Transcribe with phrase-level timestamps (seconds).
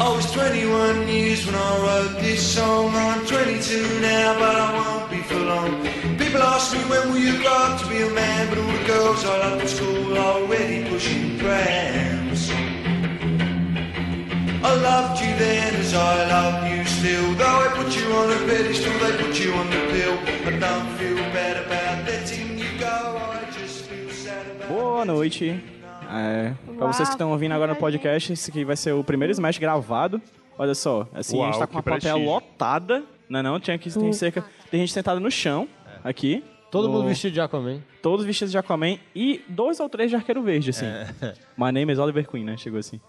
[0.00, 2.94] I was 21 years when I wrote this song.
[2.94, 5.82] I'm 22 now, but I won't be for long.
[6.16, 8.84] People ask me when will you grow up to be a man, but all the
[8.86, 12.48] girls I loved at school are already pushing prams.
[14.62, 17.34] I loved you then as I love you still.
[17.34, 20.18] Though I put you on a pedestal, they put you on the pill.
[20.46, 22.86] I don't feel bad about letting you go.
[22.86, 25.77] I just feel sad about Boa noite.
[26.10, 29.30] É, pra vocês que estão ouvindo agora no podcast, esse aqui vai ser o primeiro
[29.32, 30.20] Smash gravado.
[30.56, 33.04] Olha só, assim, a gente Uau, tá com uma que plateia lotada.
[33.28, 34.44] Não, é não, tinha que tem cerca.
[34.70, 35.68] Tem gente sentada no chão,
[36.02, 36.42] aqui.
[36.70, 37.80] Todo no- mundo vestido de Aquaman.
[38.02, 40.86] Todos vestidos de Aquaman e dois ou três de arqueiro verde, assim.
[41.56, 42.56] My name is Oliver Queen, né?
[42.56, 43.00] Chegou assim.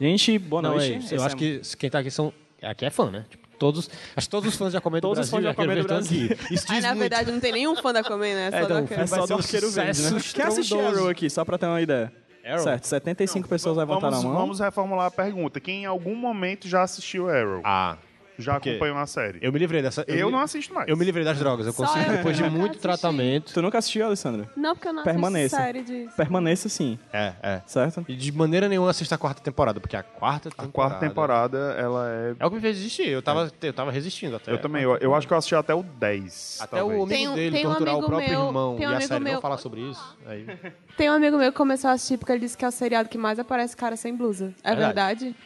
[0.00, 1.12] Gente, boa Não, noite.
[1.12, 2.32] é Eu é acho que quem tá aqui são.
[2.62, 3.24] Aqui é fã, né?
[3.28, 3.90] Tipo, todos.
[4.16, 5.80] Acho que todos os fãs de Aquaman do Todos os Brasil fãs de Aquaman do
[5.80, 6.26] estão aqui.
[6.28, 6.46] Brasil.
[6.56, 7.00] Isso Aí, diz na muito.
[7.00, 8.50] verdade, não tem nenhum fã da Aquaman, né?
[8.50, 10.08] Só É, do então, Arqueiro É só do um arqueiro verde, né?
[10.08, 10.96] Quem assistiu estrondoso.
[10.98, 12.12] Arrow aqui, só pra ter uma ideia?
[12.44, 12.62] Arrow?
[12.64, 14.38] Certo, 75 pessoas levantaram Vamos, a mão.
[14.38, 15.60] vamos reformular a pergunta.
[15.60, 17.60] Quem em algum momento já assistiu Arrow?
[17.64, 17.96] Ah,
[18.42, 19.38] já porque acompanhou a série?
[19.40, 20.04] eu me livrei dessa.
[20.06, 20.88] Eu me- não assisto mais.
[20.88, 21.66] Eu me livrei das drogas.
[21.66, 22.82] Eu Só consigo, eu depois de muito assisti.
[22.82, 23.52] tratamento.
[23.54, 24.48] Tu nunca assistiu, Alessandra?
[24.56, 25.56] Não, porque eu não Permaneça.
[25.56, 26.08] série de...
[26.16, 27.62] Permaneça sim, É, é.
[27.66, 28.04] certo?
[28.08, 30.72] E de maneira nenhuma assista a quarta temporada, porque a quarta A temporada.
[30.72, 32.34] quarta temporada, ela é...
[32.38, 33.08] É o que me fez desistir.
[33.08, 34.52] Eu tava, eu tava resistindo até.
[34.52, 36.58] Eu também, eu, eu acho que eu assisti até o 10.
[36.60, 37.00] Até talvez.
[37.00, 38.90] o amigo Tem um- dele tem um torturar o amigo próprio meu- irmão tem um
[38.90, 40.16] e a série meu- não falar sobre isso.
[40.26, 40.46] Aí...
[40.96, 43.08] Tem um amigo meu que começou a assistir porque ele disse que é o seriado
[43.08, 44.54] que mais aparece cara sem blusa.
[44.62, 45.24] É Verdade.
[45.24, 45.36] verdade?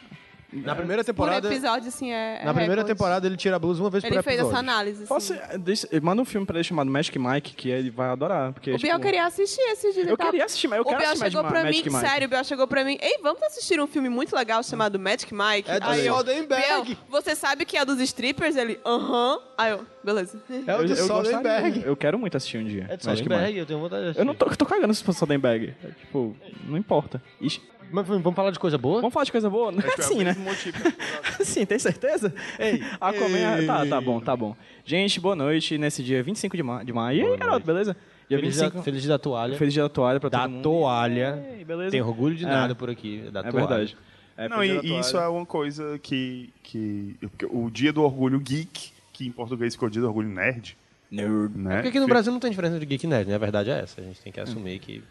[0.53, 1.47] Na primeira Por temporada.
[1.49, 2.87] episódio, assim, é é Na primeira recorde.
[2.97, 4.57] temporada ele tira a blusa uma vez Ele por fez episódio.
[4.57, 5.07] essa análise, assim.
[5.07, 8.53] Posso, deixa- manda um filme pra ele chamado Magic Mike, que ele vai adorar.
[8.53, 10.03] Porque, O Biel tipo, queria assistir esse dia.
[10.03, 11.95] ele Eu tava- queria assistir, mas eu o quero Biel assistir chegou pra Magic mim,
[11.97, 12.07] Mike.
[12.09, 15.33] sério, o Biel chegou pra mim, ei, vamos assistir um filme muito legal chamado Magic
[15.33, 15.69] Mike?
[15.69, 16.83] É do Aí eu, Soderbergh.
[16.85, 18.55] Biel, você sabe que é dos strippers?
[18.55, 19.39] Ele, aham.
[19.57, 20.41] Aí eu, beleza.
[20.65, 21.83] É o Eu, do eu, Soderbergh.
[21.85, 22.83] eu quero muito assistir um dia.
[22.89, 24.21] É do Magic Soderbergh, eu tenho vontade de assistir.
[24.21, 25.73] Eu não tô, tô cagando se fosse Soderbergh.
[25.83, 26.33] É, Tipo,
[26.65, 27.21] não importa.
[27.41, 27.61] Ixi,
[27.91, 28.99] Mas vamos falar de coisa boa?
[29.01, 29.71] vamos falar de coisa boa?
[29.99, 30.35] Sim, né?
[31.41, 32.33] Sim, tem certeza?
[32.59, 33.65] Ei, Aquaman, ei.
[33.65, 34.55] tá, tá bom, tá bom.
[34.85, 37.19] Gente, boa noite nesse dia 25 de, ma de maio.
[37.19, 37.95] E aí, garoto, beleza?
[38.29, 38.77] Dia Feliz, 25.
[38.77, 39.57] da, feliz dia da toalha.
[39.57, 40.63] Feliz dia da toalha pra da todo mundo.
[40.63, 41.45] toalha.
[41.57, 41.91] Ei, beleza?
[41.91, 42.47] Tem orgulho de É.
[42.47, 43.29] nada por aqui.
[43.31, 43.67] Da É toalha.
[43.67, 43.97] verdade.
[44.35, 47.15] É, Não, e, da e isso é uma coisa que, que...
[47.49, 50.77] O dia do orgulho geek, que em português ficou o dia do orgulho nerd,
[51.09, 51.57] Nerd.
[51.57, 51.75] né?
[51.75, 53.35] Porque aqui no Brasil não tem diferença de geek e nerd, né?
[53.35, 54.01] A verdade é essa.
[54.01, 55.01] A gente tem que assumir que.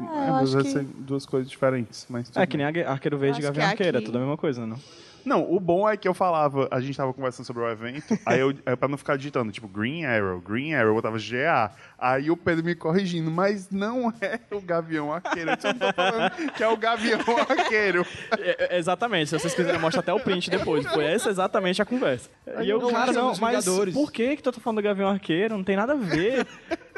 [0.00, 0.70] É, É, mas vai que...
[0.70, 2.06] ser duas coisas diferentes.
[2.08, 4.66] Mas É, que nem Arque- Arqueiro Verde e Gavião Arqueira, aqui- tudo a mesma coisa,
[4.66, 4.78] não?
[5.24, 8.40] Não, o bom é que eu falava, a gente tava conversando sobre o evento, aí
[8.40, 11.70] eu, aí pra não ficar digitando, tipo, Green Arrow, Green Arrow, eu botava GA.
[11.98, 15.50] Aí o Pedro me corrigindo, mas não é o Gavião Arqueiro.
[15.50, 18.06] Eu só tô falando que é o Gavião Arqueiro.
[18.38, 20.86] É, é, exatamente, se vocês quiserem mostrar até o print depois.
[20.86, 22.30] Foi essa exatamente a conversa.
[22.62, 25.56] E eu, não, cara, não, mas por que que tu tá falando do Gavião Arqueiro?
[25.56, 26.46] Não tem nada a ver.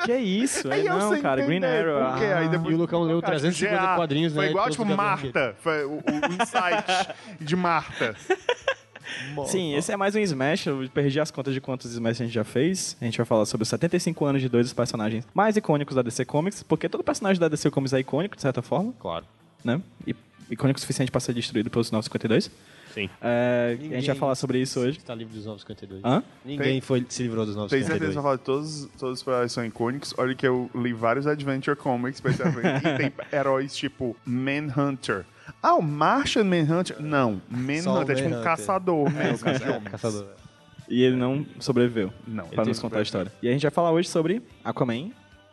[0.05, 0.71] que é isso?
[0.71, 1.99] É, Aí eu não, cara, Green Arrow.
[1.99, 3.97] ah, Aí depois- E o Lucão leu Ah, tipo, 350 GA.
[3.97, 4.50] quadrinhos, Foi né?
[4.50, 4.97] igual, todos tipo.
[4.97, 5.55] Marta.
[5.59, 8.12] Foi o, o insight de Marta.
[9.47, 10.67] Sim, esse é mais um Smash.
[10.67, 12.97] Eu perdi as contas de quantos Smash a gente já fez.
[13.00, 16.03] A gente vai falar sobre os 75 anos de dois dos personagens mais icônicos da
[16.03, 19.25] DC Comics, porque todo personagem da DC Comics é icônico, de certa forma, Claro.
[19.65, 19.81] né?
[20.06, 20.15] E
[20.50, 22.50] icônico o suficiente para ser destruído pelos 952.
[22.93, 23.09] Sim.
[23.23, 24.99] É, a gente vai falar sobre isso hoje.
[24.99, 26.05] Está livre dos 952.
[26.05, 26.23] Hã?
[26.44, 28.15] Ninguém Tem- foi, se livrou dos Tenho certeza que 952.
[28.15, 30.15] vai falar de todos, todos os personagens são icônicos.
[30.19, 32.87] Olha que eu li vários Adventure Comics evento.
[32.87, 35.25] e tem heróis tipo Manhunter.
[35.62, 37.00] Ah, o Martian Manhunter?
[37.00, 40.27] Não, Manhunter é tipo um caçador mesmo de É, caçador.
[40.89, 42.12] E ele não sobreviveu.
[42.27, 43.33] Não, Pra nos contar a história.
[43.43, 45.11] E a gente vai falar hoje sobre Aquaman,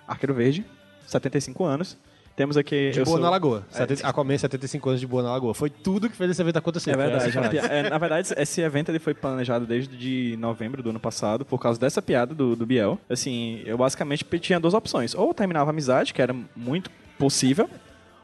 [0.07, 0.65] Arqueiro Verde,
[1.05, 1.97] 75 anos.
[2.35, 2.89] Temos aqui.
[2.91, 3.65] De Boa sou- na Lagoa.
[3.69, 5.53] Setenta- Aquaman, 75 anos de Boa na Lagoa.
[5.53, 6.91] Foi tudo que fez esse evento acontecer.
[6.91, 7.49] É Foi verdade.
[7.49, 11.43] pia- é, na verdade, esse evento ele foi planejado desde de novembro do ano passado,
[11.45, 12.97] por causa dessa piada do, do Biel.
[13.09, 15.13] Assim, eu basicamente tinha duas opções.
[15.13, 17.69] Ou terminava a amizade, que era muito possível,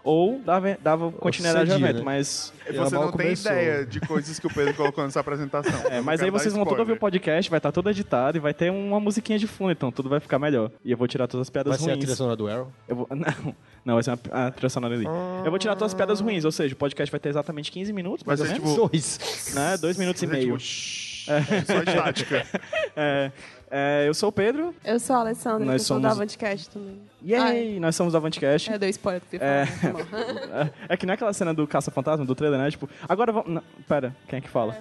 [0.06, 1.98] ou dava, dava continuidade ao evento.
[1.98, 2.02] né?
[2.04, 3.52] Mas, Você não tem começou.
[3.52, 5.74] ideia de coisas que o Pedro colocou nessa apresentação.
[5.92, 8.54] é, mas aí vocês vão tudo ouvir o podcast, vai estar todo editado e vai
[8.54, 10.72] ter uma musiquinha de fundo, então tudo vai ficar melhor.
[10.86, 12.00] E eu vou tirar todas as piadas Vai ser a ruins.
[12.04, 12.72] trilha sonora do Arrow?
[12.88, 15.06] Eu vou, não, não, vai ser uma, a trilha sonora ali.
[15.44, 17.92] Eu vou tirar todas as piadas ruins, ou seja, o podcast vai ter exatamente 15
[17.92, 18.76] minutos, mais Vai ou ser menos.
[18.76, 19.52] tipo- Dois.
[19.56, 19.78] né?
[19.78, 20.44] Dois minutos e meio.
[20.46, 21.26] tipo, shhh,
[21.66, 22.46] Só estática.
[22.96, 23.32] É,
[23.72, 24.74] é, eu sou o Pedro.
[24.86, 27.02] Eu sou a Alessandra, Nós eu sou da somos- Avantcast também.
[27.26, 27.80] Yay!
[27.80, 28.72] Nós somos da Avantcast.
[28.72, 29.66] É, deu spoiler que você É.
[29.66, 30.02] falou.
[30.88, 32.70] É que não é aquela cena do Caça-Fantasma, do trailer, né?
[32.70, 33.52] Tipo, agora vamos.
[33.52, 34.78] Não, pera, quem é que fala?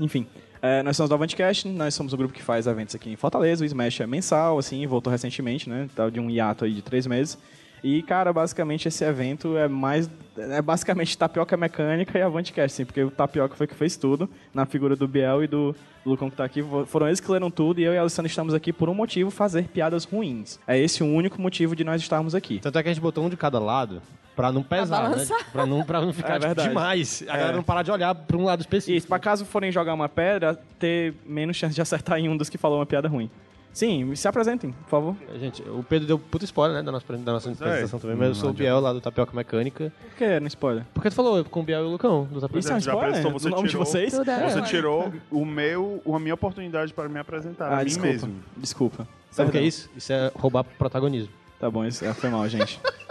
[0.00, 0.26] Enfim.
[0.60, 3.62] é, nós somos do Avantcast, nós somos o grupo que faz eventos aqui em Fortaleza.
[3.62, 5.88] O Smash é mensal, assim, voltou recentemente, né?
[5.94, 7.38] Tá de um hiato aí de três meses.
[7.84, 10.10] E, cara, basicamente esse evento é mais.
[10.38, 14.66] É basicamente tapioca mecânica e Avantcast, assim, porque o tapioca foi que fez tudo, na
[14.66, 15.74] figura do Biel e do
[16.04, 16.64] Lucão que tá aqui.
[16.86, 19.30] Foram eles que leram tudo e eu e a Alessandra estamos aqui por um motivo:
[19.30, 20.58] fazer piadas ruins.
[20.66, 22.58] É esse o único motivo de nós estarmos aqui.
[22.60, 24.02] Tanto é que a gente botou um de cada lado
[24.34, 25.24] pra não pesar, né?
[25.52, 26.68] Pra não, pra não ficar É tipo, verdade.
[26.68, 27.24] demais.
[27.28, 27.38] A É.
[27.38, 28.98] galera não parar de olhar pra um lado específico.
[28.98, 32.48] Isso, pra caso forem jogar uma pedra, ter menos chance de acertar em um dos
[32.50, 33.30] que falou uma piada ruim.
[33.76, 35.16] Sim, se apresentem, por favor.
[35.38, 38.34] Gente, o Pedro deu puta spoiler, né, da nossa, da nossa apresentação também, mas eu
[38.34, 39.92] sou o Biel lá do Tapioca Mecânica.
[40.08, 40.86] Por que no spoiler?
[40.94, 42.92] Porque tu falou com o Biel e o Lucão do Tapioca Isso é um Já
[42.92, 43.08] spoiler?
[43.18, 43.84] apresentou, você o nome tirou.
[43.84, 44.14] de vocês?
[44.14, 44.48] É.
[44.50, 44.62] Você É.
[44.62, 47.66] tirou o meu, a minha oportunidade para me apresentar.
[47.70, 48.08] a Ah, mim desculpa.
[48.12, 48.34] mesmo.
[48.56, 49.08] Desculpa.
[49.30, 49.90] Sabe o que é isso?
[49.94, 51.28] Isso é roubar protagonismo.
[51.60, 52.80] Tá bom, isso é, foi mal, gente.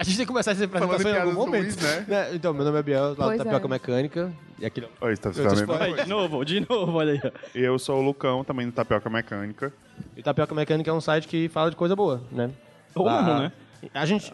[0.00, 1.62] A gente tem que começar essa apresentação em em algum momento.
[1.62, 2.04] ruins, né?
[2.08, 3.68] Né, Então, meu nome é Biel, lá do Tapioca é.
[3.68, 4.32] Mecânica.
[4.58, 4.88] E aquele...
[4.98, 7.32] Oi, tá, de novo, de novo, olha aí.
[7.54, 9.70] Eu sou o Lucão, também do Tapioca Mecânica.
[10.16, 12.50] E o Tapioca Mecânica é um site que fala de coisa boa, né?
[12.94, 13.52] Ou Lá- não, né?
[13.92, 14.32] A gente...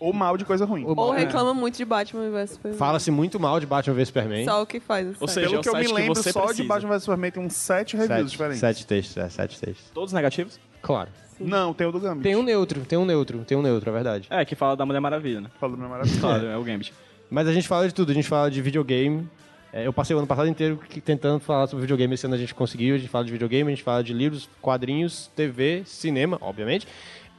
[0.00, 0.84] Ou mal de coisa ruim.
[0.86, 2.78] Ou reclama muito de Batman vs Superman.
[2.78, 4.44] Fala-se muito mal de Batman vs Superman.
[4.44, 5.08] Só o que faz.
[5.08, 6.68] o Ou seja, é Pelo o que eu me lembro, só de precisa.
[6.68, 8.60] Batman vs Superman tem uns sete reviews Sete, diferentes.
[8.60, 9.90] sete textos, é, sete textos.
[9.92, 10.60] Todos negativos?
[10.80, 11.10] Claro.
[11.40, 12.22] Não, tem o do Gambit.
[12.22, 14.26] Tem um neutro, tem um neutro, tem um neutro, é verdade.
[14.30, 15.50] É, que fala da Mulher Maravilha, né?
[15.60, 16.20] Fala do meu maravilha.
[16.20, 16.92] Claro, é o Gambit.
[17.30, 19.28] Mas a gente fala de tudo, a gente fala de videogame.
[19.72, 22.54] É, eu passei o ano passado inteiro tentando falar sobre videogame, esse ano a gente
[22.54, 22.94] conseguiu.
[22.94, 26.88] A gente fala de videogame, a gente fala de livros, quadrinhos, TV, cinema, obviamente.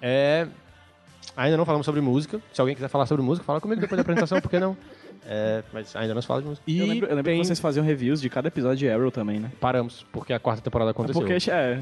[0.01, 0.47] É,
[1.35, 2.39] ainda não falamos sobre música.
[2.53, 4.75] Se alguém quiser falar sobre música, fala comigo depois da apresentação, por que não?
[5.25, 6.63] É, mas ainda não se fala de música.
[6.67, 9.11] E eu lembro, eu lembro tem- que vocês faziam reviews de cada episódio de Arrow
[9.11, 9.51] também, né?
[9.59, 11.21] paramos, porque a quarta temporada aconteceu.
[11.21, 11.79] Porque, é,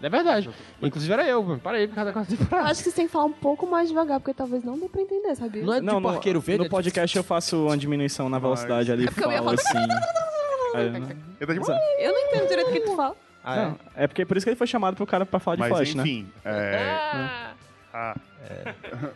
[0.00, 0.48] É verdade.
[0.80, 2.68] Inclusive era eu, parei por causa da quarta temporada.
[2.70, 5.02] acho que você tem que falar um pouco mais devagar, porque talvez não dê pra
[5.02, 5.62] entender, sabia?
[5.62, 6.64] Não é não, tipo no, arqueiro verde?
[6.64, 9.78] no podcast eu faço uma diminuição na velocidade ali, É porque eu ia falar- assim...
[10.74, 13.16] É, não- Eu não entendo direito o que tu fala.
[13.42, 13.64] Ah, é?
[13.64, 15.70] Não, é porque por isso que ele foi chamado pro cara pra falar de Mas
[15.70, 16.02] Flash, né?
[16.02, 17.47] enfim, é...
[17.92, 18.14] Ah.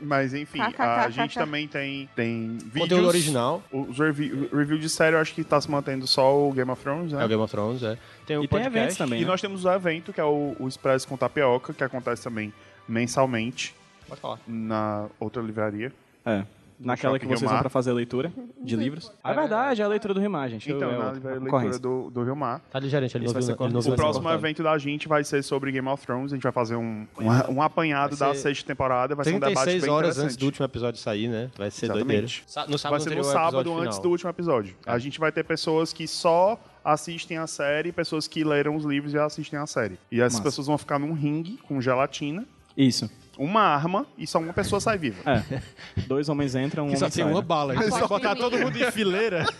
[0.00, 2.80] Mas enfim, a gente também tem, tem vídeos...
[2.82, 3.62] Conteúdo original.
[3.70, 6.70] Os review, o review de série, eu acho que tá se mantendo só o Game
[6.70, 7.22] of Thrones, né?
[7.22, 7.98] É o Game of Thrones, é.
[8.26, 8.76] Tem o E tem podcast.
[8.78, 9.28] eventos também, E né?
[9.30, 12.52] nós temos o evento, que é o, o Expresso com Tapioca, que acontece também
[12.88, 13.74] mensalmente
[14.08, 14.38] Pode falar.
[14.46, 15.92] na outra livraria.
[16.24, 16.44] É.
[16.84, 17.62] Naquela que vocês Rio vão Mar.
[17.62, 19.12] pra fazer leitura de livros.
[19.24, 20.70] É verdade, é a leitura do Rimar, gente.
[20.70, 22.60] Então, Eu- eu- na leitura do, do Rio Mar.
[22.70, 25.42] Tá ligeiramente, ele vai ser ele viu O próximo vai evento da gente vai ser
[25.42, 26.32] sobre Game of Thrones.
[26.32, 29.14] A gente vai fazer um, um, um apanhado Vai da sexta temporada.
[29.14, 31.50] Vai ser um debate 36 bem horas antes do último episódio sair, né?
[31.56, 32.44] Vai ser Exatamente.
[32.46, 32.70] doideira.
[32.70, 34.02] No sábado Vai ser no sábado antes final.
[34.02, 34.74] do último episódio.
[34.86, 39.14] A gente vai ter pessoas que só assistem a série pessoas que leram os livros
[39.14, 39.98] e assistem a série.
[40.10, 40.42] E essas Massa.
[40.42, 42.44] pessoas vão ficar num ringue com gelatina,
[42.76, 43.08] Isso.
[43.38, 45.22] Uma arma e só uma pessoa sai viva.
[45.30, 45.62] É.
[46.06, 47.32] Dois homens entram, um Que só homem tem sai.
[47.32, 47.72] uma bala.
[47.74, 48.40] Aposta Se em botar mim.
[48.40, 49.44] todo mundo em fileira.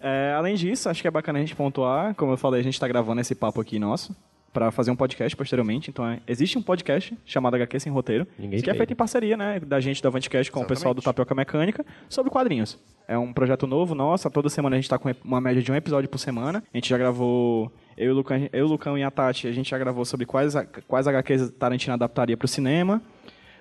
[0.00, 2.78] É, além disso, acho que é bacana a gente pontuar, como eu falei, a gente
[2.78, 4.14] tá gravando esse papo aqui nosso
[4.56, 5.90] pra fazer um podcast posteriormente.
[5.90, 9.36] Então, é, existe um podcast chamado HQ Sem Roteiro, Ninguém que é feito em parceria,
[9.36, 11.26] né, da gente da Avantcast com o pessoal do Exatamente.
[11.26, 12.78] Tapioca Mecânica, sobre quadrinhos.
[13.06, 15.74] É um projeto novo nosso, toda semana a gente tá com uma média de um
[15.74, 16.64] episódio por semana.
[16.72, 19.52] A gente já gravou, eu e o Lucão, eu, o Lucão e a Tati, a
[19.52, 20.54] gente já gravou sobre quais,
[20.88, 23.02] quais HQs Tarantino adaptaria pro cinema.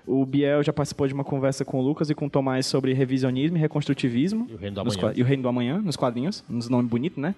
[0.08, 2.94] O Biel já participou de uma conversa com o Lucas e com o Tomás sobre
[2.94, 4.48] revisionismo e reconstrutivismo.
[4.50, 5.14] E o Reino do nos Amanhã.
[5.14, 6.42] E o Reino do Amanhã, nos quadrinhos.
[6.50, 7.36] Uns nomes bonitos, né?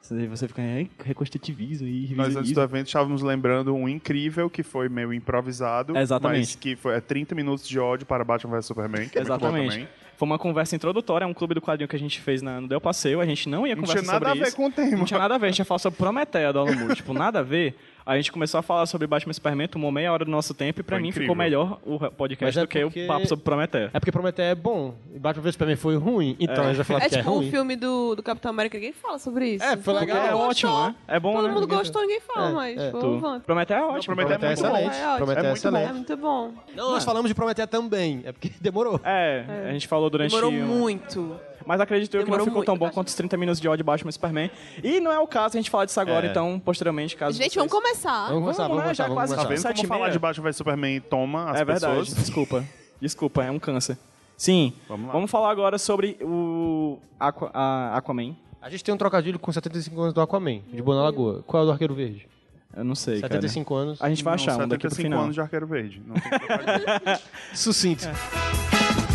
[0.00, 4.88] Você fica, "Ai, reconstrutivismo e Nós antes do evento estávamos lembrando um incrível que foi
[4.88, 5.96] meio improvisado.
[5.98, 6.38] Exatamente.
[6.40, 9.08] Mas que foi é 30 minutos de ódio para Batman vs Superman.
[9.08, 9.88] Que é Exatamente.
[10.16, 12.66] Foi uma conversa introdutória, é um clube do quadrinho que a gente fez na, no
[12.66, 13.20] Del Passeio.
[13.20, 14.56] A gente não ia Não conversar tinha nada a sobre ver isso.
[14.56, 14.96] com o tema.
[14.96, 16.96] Não tinha nada a ver, a gente ia falar sobre Prometeia do Alan Moore.
[16.96, 17.76] tipo, nada a ver.
[18.08, 20.80] A gente começou a falar sobre Batman e Superman, tomou meia hora do nosso tempo
[20.80, 21.24] e pra Foi mim incrível.
[21.26, 23.90] ficou melhor o Mas podcast é do que porque- o papo sobre Prometeia.
[23.92, 24.94] É porque Prometeia é bom.
[25.14, 26.34] E Batman vs Superman foi ruim.
[26.40, 27.50] Então a gente vai falar É que é tipo o ruim.
[27.50, 29.64] filme do, do Capitão América, ninguém fala sobre isso.
[29.64, 30.16] É, foi legal.
[30.26, 30.94] É ótimo, né?
[31.06, 31.52] É bom, Todo né?
[31.54, 32.78] mundo gostou, ninguém fala É, mais.
[32.80, 33.40] é, Pô, Tu-.
[33.44, 34.14] Prometeia é ótimo.
[34.16, 34.76] Prometeia é Prometeia é muito bom.
[34.78, 34.96] excelente.
[34.96, 35.16] É.
[35.16, 35.76] Prometeia é É muito bom.
[35.76, 35.92] É excelente.
[35.92, 36.52] muito bom.
[36.74, 38.22] Não, nós falamos de Prometeia também.
[38.24, 38.98] É porque demorou.
[39.04, 40.30] É, a gente falou durante...
[40.34, 41.38] Demorou um- muito.
[41.68, 42.94] Mas acredito eu que não ficou tão bom Batman.
[42.94, 44.50] quanto os 30 minutos de ódio de Batman e Superman.
[44.82, 46.30] E não é o caso a gente falar disso agora, É.
[46.30, 47.56] então, posteriormente, caso Gente, vocês...
[47.56, 48.28] vamos começar.
[48.28, 48.94] Vamos começar, Vamos, vamos né?
[48.94, 49.48] Já começar, vamos quase Tá começar.
[49.48, 50.12] vendo Sete como e falar meia.
[50.12, 52.14] de Batman vs Superman toma as É verdade, pessoas?
[52.24, 52.64] desculpa.
[53.00, 53.98] Desculpa, é um câncer.
[54.36, 55.12] Sim, Vamos lá.
[55.12, 58.34] vamos falar agora sobre o Aqua, a Aquaman.
[58.62, 61.44] A gente tem um trocadilho com 75 anos do Aquaman, de Boa na Lagoa.
[61.46, 62.26] Qual é o do Arqueiro Verde?
[62.74, 63.98] Eu não sei, 75 anos.
[63.98, 64.06] cara.
[64.06, 65.20] A gente vai Não, achar um daqui pro 75 final.
[65.22, 66.02] anos de Arqueiro Verde.
[66.06, 66.22] Não tem
[67.52, 68.06] Sucinto.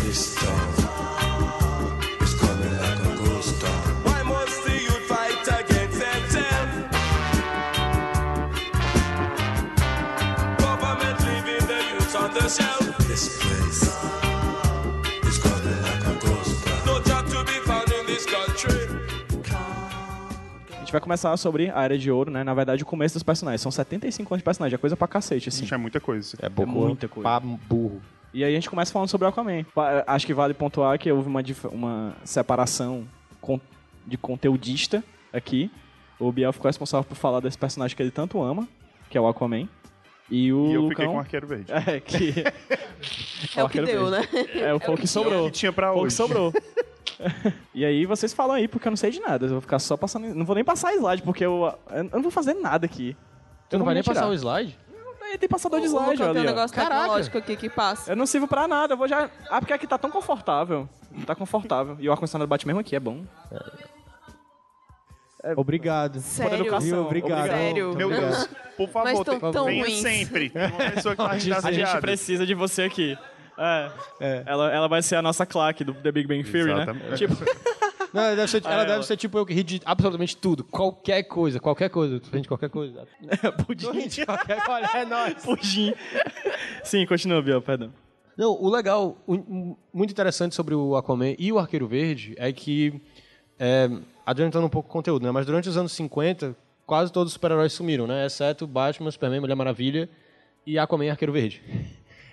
[0.04, 0.83] This storm
[20.94, 22.42] vai começar sobre a Era de Ouro, né?
[22.44, 23.60] Na verdade, o começo dos personagens.
[23.60, 25.60] São 75 anos de personagem, é coisa pra cacete, assim.
[25.60, 26.36] Gente, é muita coisa.
[26.40, 27.28] É pouco, muita coisa.
[27.28, 28.00] Pra burro.
[28.32, 29.64] E aí a gente começa falando sobre o Aquaman.
[30.06, 33.04] Acho que vale pontuar que houve uma, uma separação
[33.40, 33.60] con-
[34.06, 35.70] de conteudista aqui.
[36.18, 38.66] O Biel ficou responsável por falar desse personagem que ele tanto ama,
[39.10, 39.68] que é o Aquaman.
[40.30, 41.06] E o E eu fiquei Lucão...
[41.08, 41.66] com o arqueiro verde.
[41.86, 42.34] É, que...
[43.56, 44.28] É o que Arqueiro deu, Verde.
[44.34, 44.46] né?
[44.74, 45.46] É, foi o que sobrou.
[45.46, 46.16] que tinha pra Foi o que hoje.
[46.16, 46.52] sobrou.
[47.74, 49.46] e aí vocês falam aí, porque eu não sei de nada.
[49.46, 50.34] Eu vou ficar só passando...
[50.34, 53.16] Não vou nem passar slide, porque eu, eu não vou fazer nada aqui.
[53.70, 54.30] Tu não vai nem passar tirar.
[54.30, 54.78] o slide?
[55.22, 56.50] Aí tem passador de O slide Lucão tem um ali, ó.
[56.50, 56.94] negócio Caraca.
[57.00, 58.12] tecnológico aqui que passa.
[58.12, 59.28] Eu não sirvo pra nada, eu vou já.
[59.50, 60.88] Ah, porque aqui tá tão confortável.
[61.26, 61.96] Tá confortável.
[61.98, 63.24] E o ar-condicionado bate mesmo aqui, é bom.
[65.56, 66.20] Obrigado.
[66.20, 66.56] Sério?
[66.60, 66.80] educação.
[66.88, 67.00] Viu?
[67.04, 67.48] Obrigado.
[67.48, 67.94] Sério?
[67.94, 70.00] Meu Deus, por favor, Mas tão- tem- tão venha ruins.
[70.00, 70.52] sempre.
[70.54, 73.16] Uma pessoa que tá A gente precisa de você aqui.
[73.58, 74.42] É.
[74.46, 77.06] Ela, ela vai ser a nossa claque do The Big Bang Theory, Exatamente.
[77.10, 77.16] né?
[77.16, 77.34] Tipo,
[78.14, 80.62] Não, ela deve ser, ela deve ser tipo eu que ri de absolutamente tudo.
[80.62, 82.20] Qualquer coisa, qualquer coisa.
[82.20, 83.08] Tu rende qualquer coisa.
[83.66, 84.06] pudim.
[84.06, 84.86] de qualquer coisa.
[84.96, 85.34] É nóis.
[85.44, 85.92] Pudim.
[86.84, 87.92] Sim, continua, Biel, perdão.
[88.36, 92.52] Não, o legal, o- o- muito interessante sobre o Aquaman e o Arqueiro Verde é
[92.52, 93.00] que,
[93.58, 93.88] é,
[94.24, 95.30] adiantando um pouco o conteúdo, né?
[95.32, 96.54] Mas durante os anos 50,
[96.86, 98.26] quase todos os super-heróis sumiram, né?
[98.26, 100.08] Exceto Batman, Superman, Mulher Maravilha
[100.66, 101.62] e Aquaman e Arqueiro Verde.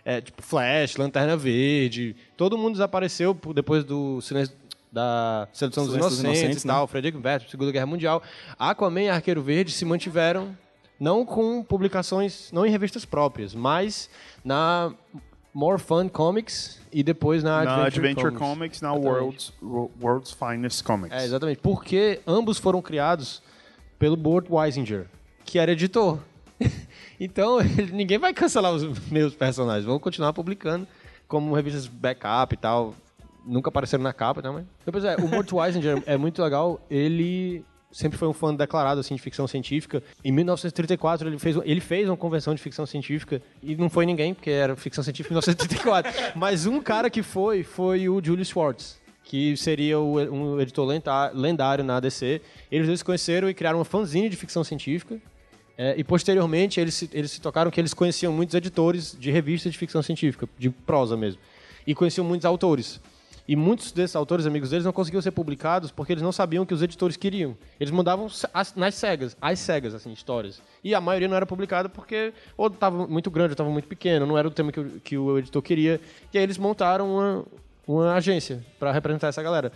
[0.04, 4.56] É, tipo, Flash, Lanterna Verde, todo mundo desapareceu depois do silêncio
[4.92, 8.22] da Sedução dos Silêncio dos Inocentes, Inocentes, e tal, Frederick Verde, Segunda Guerra Mundial.
[8.60, 10.58] Aquaman e Arqueiro Verde se mantiveram
[11.00, 14.10] não com publicações, não em revistas próprias, mas
[14.44, 14.94] na
[15.54, 18.80] More Fun Comics e depois na, Na Adventure, Adventure Comics.
[18.80, 18.94] Comics, na.
[18.94, 21.18] World's, World's Finest Comics.
[21.18, 21.60] É, exatamente.
[21.60, 23.42] Porque ambos foram criados
[23.98, 25.08] pelo Burt Weisinger,
[25.46, 26.20] que era editor.
[27.26, 27.60] então,
[27.92, 29.86] ninguém vai cancelar os meus personagens.
[29.86, 30.88] Vão continuar publicando
[31.28, 32.96] como revistas backup e tal.
[33.46, 34.52] Nunca apareceram na capa, tá?
[34.52, 34.66] Mas...
[34.86, 36.80] Depois é, o Burt Weisinger é muito legal.
[36.90, 40.02] Ele sempre foi um fã declarado assim, de ficção científica.
[40.24, 44.34] Em 1934, ele fez, ele fez uma convenção de ficção científica e não foi ninguém,
[44.34, 46.12] porque era ficção científica em 1934.
[46.40, 50.86] Mas um cara que foi, foi o Julius Schwartz que seria o- um editor
[51.34, 52.42] lendário na DC.
[52.70, 55.18] Eles dois se conheceram e criaram uma fanzine de ficção científica.
[55.84, 59.72] É, e posteriormente eles se, eles se tocaram que eles conheciam muitos editores de revistas
[59.72, 61.42] de ficção científica, de prosa mesmo.
[61.88, 63.02] E conheciam muitos autores.
[63.48, 66.68] E muitos desses autores, amigos deles, não conseguiam ser publicados porque eles não sabiam o
[66.68, 67.58] que os editores queriam.
[67.80, 68.28] Eles mandavam
[68.76, 70.62] nas cegas, as cegas, assim, histórias.
[70.84, 74.28] E a maioria não era publicada porque ou estava muito grande, ou estava muito pequeno,
[74.28, 76.00] não era o tema que, o- que o editor queria.
[76.32, 77.46] E aí eles montaram uma,
[77.88, 79.72] uma agência para representar essa galera.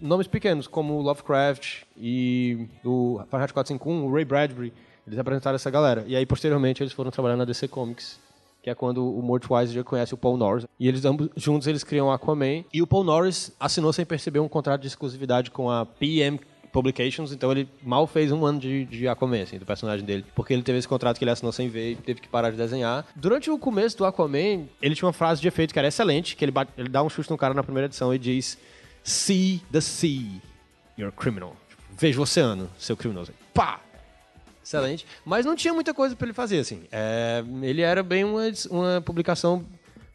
[0.00, 4.72] Nomes pequenos, como Lovecraft e o Fahrenheit 451, o Ray Bradbury,
[5.10, 6.04] eles representaram essa galera.
[6.06, 8.18] E aí, posteriormente, eles foram trabalhar na DC Comics,
[8.62, 10.66] que é quando o Mort Weisinger conhece o Paul Norris.
[10.78, 12.64] E eles ambos, juntos, eles criam Aquaman.
[12.72, 16.38] E o Paul Norris assinou sem perceber um contrato de exclusividade com a PM
[16.72, 20.24] Publications, então ele mal fez um ano de, de Aquaman, assim, do personagem dele.
[20.36, 22.56] Porque ele teve esse contrato que ele assinou sem ver e teve que parar de
[22.56, 23.04] desenhar.
[23.16, 26.44] Durante o começo do Aquaman, ele tinha uma frase de efeito que era excelente, que
[26.44, 28.56] ele, bate- ele dá um chute no cara na primeira edição e diz
[29.02, 30.40] See the sea,
[30.96, 31.56] you're criminal.
[31.98, 33.32] Veja o oceano, seu criminoso.
[33.52, 33.80] Pá!
[34.70, 35.06] Excelente.
[35.24, 36.84] Mas não tinha muita coisa pra ele fazer, assim.
[36.92, 39.64] É, ele era bem uma, uma publicação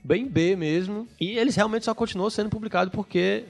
[0.02, 1.08] bem B mesmo.
[1.20, 3.44] E eles realmente só continuou sendo publicado porque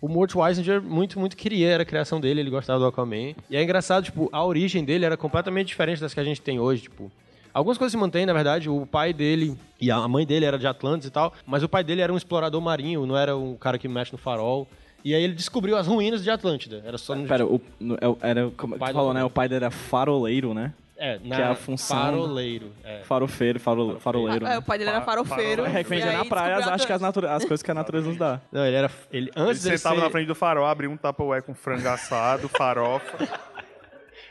[0.00, 3.34] o Mort Weisinger muito, muito queria, era a criação dele, ele gostava do Aquaman.
[3.50, 6.60] E é engraçado, tipo, a origem dele era completamente diferente das que a gente tem
[6.60, 7.10] hoje, tipo...
[7.52, 10.66] Algumas coisas se mantêm, na verdade, o pai dele e a mãe dele era de
[10.66, 13.78] Atlantis e tal, mas o pai dele era um explorador marinho, não era um cara
[13.78, 14.68] que mexe no farol.
[15.06, 16.82] E aí ele descobriu as ruínas de Atlântida.
[16.84, 19.22] Era só no Pera, o, no- é era, como Pai tu falou, né?
[19.22, 20.74] O pai dele era faroleiro, né?
[20.96, 22.72] É, na que é a função- Faroleiro.
[22.82, 23.02] É.
[23.04, 24.44] Farofeiro, faro, faroleiro.
[24.44, 24.54] Ah, né?
[24.56, 25.64] é, o pai dele era farofeiro.
[25.64, 28.16] É que vendia na praia, acho que as, nature- as coisas que a natureza nos
[28.16, 28.40] dá.
[28.50, 28.90] Não, ele era.
[29.12, 31.86] Ele, Ele antes dele sentava ser, na frente do farol, abria um tupperware com frango
[31.88, 33.16] assado, farofa.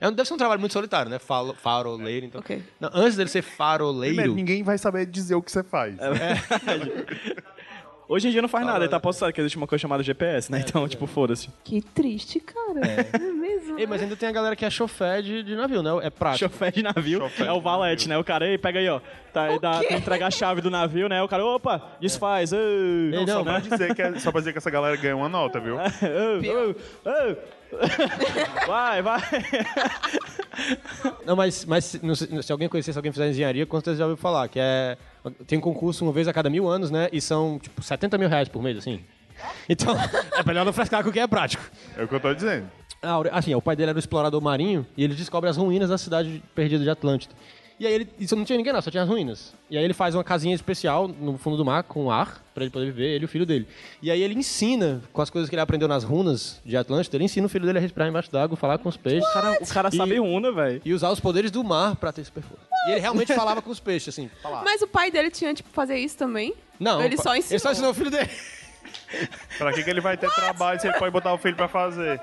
[0.02, 1.18] É, deve ser um trabalho muito solitário, né?
[1.20, 2.42] Falo, faroleiro, então.
[2.42, 2.62] Ok.
[2.82, 4.14] Não, antes dele ser faroleiro.
[4.14, 5.96] Primeiro, ninguém vai saber dizer o que você faz.
[8.08, 10.52] Hoje em dia não faz nada, ele tá postado que existe uma coisa chamada GPS,
[10.52, 10.64] né?
[10.68, 11.50] Então, tipo, foda-se.
[11.64, 12.80] Que triste, cara.
[12.82, 13.80] É, mesmo.
[13.80, 15.90] Ei, mas ainda tem a galera que é chofé de, de navio, né?
[16.04, 16.50] É prático.
[16.52, 18.18] Chofer de navio Chofer é o de valete, né?
[18.18, 19.00] O cara, ei, pega aí, ó.
[19.34, 21.22] Tá, aí dá, tem que entregar a chave do navio, né?
[21.22, 22.54] O cara, opa, desfaz.
[22.54, 22.60] ei,
[23.14, 25.30] Ei, Só não, pra, dizer que é- só pra dizer que essa galera ganhou uma
[25.30, 25.78] nota, viu?
[25.80, 26.76] Ei, ei,
[27.28, 27.38] ei.
[28.68, 29.22] Vai, vai.
[31.26, 33.98] Não, mas, mas se, não sei- se alguém conhecer, se alguém fizer engenharia, com certeza
[33.98, 34.98] já ouviu falar, que é.
[35.48, 37.10] Tem um concurso uma vez a cada mil anos, né?
[37.12, 39.02] E são, tipo, 70 mil reais por mês, assim.
[39.68, 39.96] Então,
[40.38, 41.64] é melhor não frescar com o que é prático.
[41.98, 42.68] É o que eu tô dizendo.
[43.02, 45.98] Ah, assim, o pai dele era um explorador marinho e ele descobre as ruínas da
[45.98, 47.36] cidade perdida de Atlântida.
[47.78, 48.10] E aí ele.
[48.18, 49.54] Isso não tinha ninguém, não, só tinha as ruínas.
[49.70, 52.72] E aí ele faz uma casinha especial no fundo do mar com ar, pra ele
[52.72, 53.68] poder viver, ele e o filho dele.
[54.02, 57.26] E aí ele ensina, com as coisas que ele aprendeu nas runas de Atlântida, ele
[57.26, 59.28] ensina o filho dele a respirar embaixo d'água, falar com os peixes.
[59.30, 60.82] O cara, o cara E- sabe una, velho.
[60.86, 62.64] E usar os poderes do mar pra ter super força.
[62.88, 64.30] E ele realmente falava com os peixes, assim.
[64.42, 64.64] Falava.
[64.64, 66.54] Mas o pai dele tinha, tipo, fazer isso também?
[66.80, 67.72] Não, Ele só Ele só ensinou.
[67.74, 68.30] ensinou o filho dele.
[69.58, 72.20] Pra que, que ele vai ter trabalho se ele pode botar o filho pra fazer?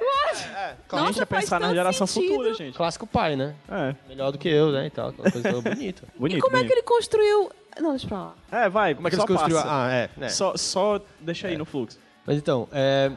[0.90, 2.30] A gente ia pensar na geração sentido.
[2.32, 2.76] futura, gente.
[2.76, 3.54] Clássico pai, né?
[3.68, 4.86] É, Melhor do que eu, né?
[4.86, 5.08] E tal.
[5.10, 6.02] Aquela coisa bonita.
[6.16, 6.38] bonito.
[6.38, 6.66] E como é bonito.
[6.68, 7.50] que ele construiu...
[7.80, 8.34] Não, deixa pra lá.
[8.50, 9.62] É, vai, Como é que construíram?
[9.62, 9.68] passa.
[9.86, 10.10] Ah, é.
[10.16, 10.28] né.
[10.28, 11.98] Só, só deixa aí no fluxo.
[12.26, 13.10] Mas então, é,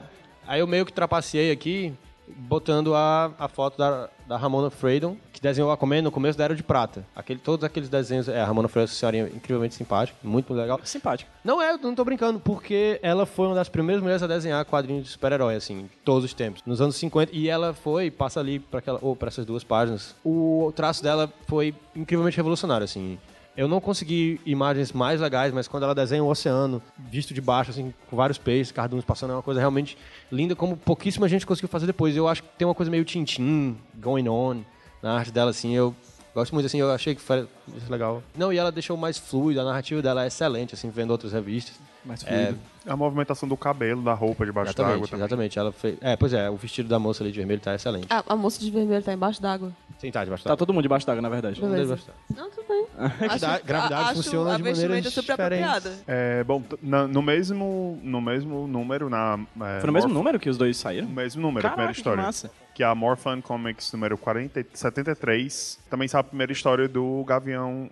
[0.48, 1.94] aí eu meio que trapaceei aqui,
[2.28, 6.44] botando a, a foto da, da Ramona Freydon, que desenhou a Aquaman no começo da
[6.44, 7.06] Era de Prata.
[7.16, 10.80] Aquele, todos aqueles desenhos, é, a Ramona Freydon é uma senhorinha incrivelmente simpática, muito, legal.
[10.84, 11.30] Simpático.
[11.44, 14.64] Não é, eu não tô brincando, porque ela foi uma das primeiras mulheres a desenhar
[14.66, 16.62] quadrinhos de super-herói, assim, todos os tempos.
[16.66, 20.16] Nos anos 50, e ela foi, passa ali para aquela, ou para essas duas páginas,
[20.24, 23.18] o traço dela foi incrivelmente revolucionário, assim.
[23.58, 27.72] Eu não consegui imagens mais legais, mas quando ela desenha o oceano, visto de baixo,
[27.72, 29.98] assim, com vários peixes, cardumes passando, é uma coisa realmente
[30.30, 32.16] linda, como pouquíssima gente conseguiu fazer depois.
[32.18, 34.62] Eu acho que tem uma coisa meio Tintin, going on,
[35.02, 35.96] na arte dela, assim, eu
[36.34, 37.48] gosto muito, assim, eu achei que foi
[37.90, 38.22] legal.
[38.38, 41.80] Não, e ela deixou mais fluido, a narrativa dela é excelente, assim, vendo outras revistas.
[42.06, 42.60] Mais É, fluido.
[42.88, 45.26] A movimentação do cabelo, da roupa debaixo d'água Exatamente, também.
[45.48, 45.60] exatamente.
[45.60, 45.98] Ela fez.
[46.02, 48.06] É, pois é, o vestido da moça ali de vermelho tá excelente.
[48.10, 49.72] A, a moça de vermelho tá embaixo d'água.
[49.98, 51.60] Sim, tá debaixo Tá todo mundo debaixo d'água, na verdade.
[51.60, 51.98] Beleza.
[52.36, 52.86] Não, tudo bem.
[53.20, 55.18] Gravidade, gravidade acho funciona a de super diferentes.
[55.30, 55.94] apropriada.
[56.08, 59.40] É, bom, na- no, mesmo, no mesmo número, na.
[59.62, 61.08] É, Foi no mesmo Morph- número que os dois saíram?
[61.08, 62.24] No mesmo número, a primeira Caraca, que história.
[62.24, 62.52] massa.
[62.76, 65.80] Que é a Morphin Comics número 40, e 73.
[65.90, 67.90] Também sabe a primeira história do Gavião.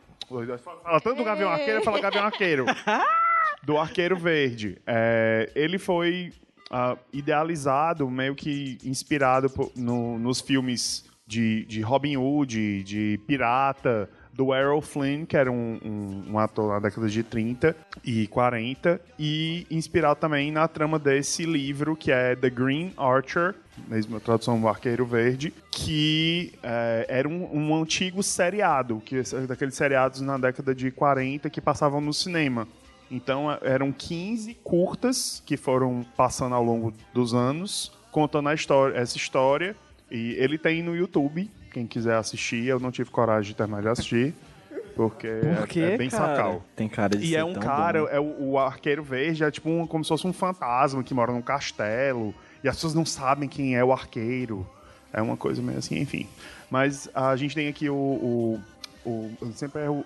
[0.84, 2.65] Fala tanto do Gavião Arqueiro, fala Gavião Arqueiro.
[3.65, 4.77] do Arqueiro Verde.
[4.86, 6.32] É, ele foi
[6.70, 14.10] ah, idealizado, meio que inspirado po- no- nos filmes de, de Robin Hood, de Pirata,
[14.34, 19.00] do Errol Flynn, que era um, um- um ator na década de 30 e 40,
[19.17, 23.53] e inspirado também na trama desse livro, que é The Green Archer,
[23.88, 29.75] mesmo a tradução do Arqueiro Verde, que eh, era um, um antigo seriado, que daqueles
[29.75, 32.68] seriados na década de 40 que passavam no cinema.
[33.14, 38.98] Então eh, eram 15 curtas que foram passando ao longo dos anos, contando a história,
[38.98, 39.76] essa história.
[40.10, 42.66] E ele tem no YouTube, quem quiser assistir.
[42.66, 44.34] Eu não tive coragem de terminar de assistir,
[44.96, 46.36] porque Por quê, é, é bem cara?
[46.36, 46.66] sacal.
[46.76, 48.08] Tem cara de E ser é um tão cara, bom.
[48.10, 51.32] é o, o arqueiro verde, é tipo um, como se fosse um fantasma que mora
[51.32, 52.34] num castelo.
[52.64, 54.68] E as pessoas não sabem quem é o arqueiro.
[55.12, 56.28] É uma coisa meio assim, enfim.
[56.70, 57.96] Mas a gente tem aqui o.
[57.96, 58.62] o,
[59.06, 60.04] o sempre é o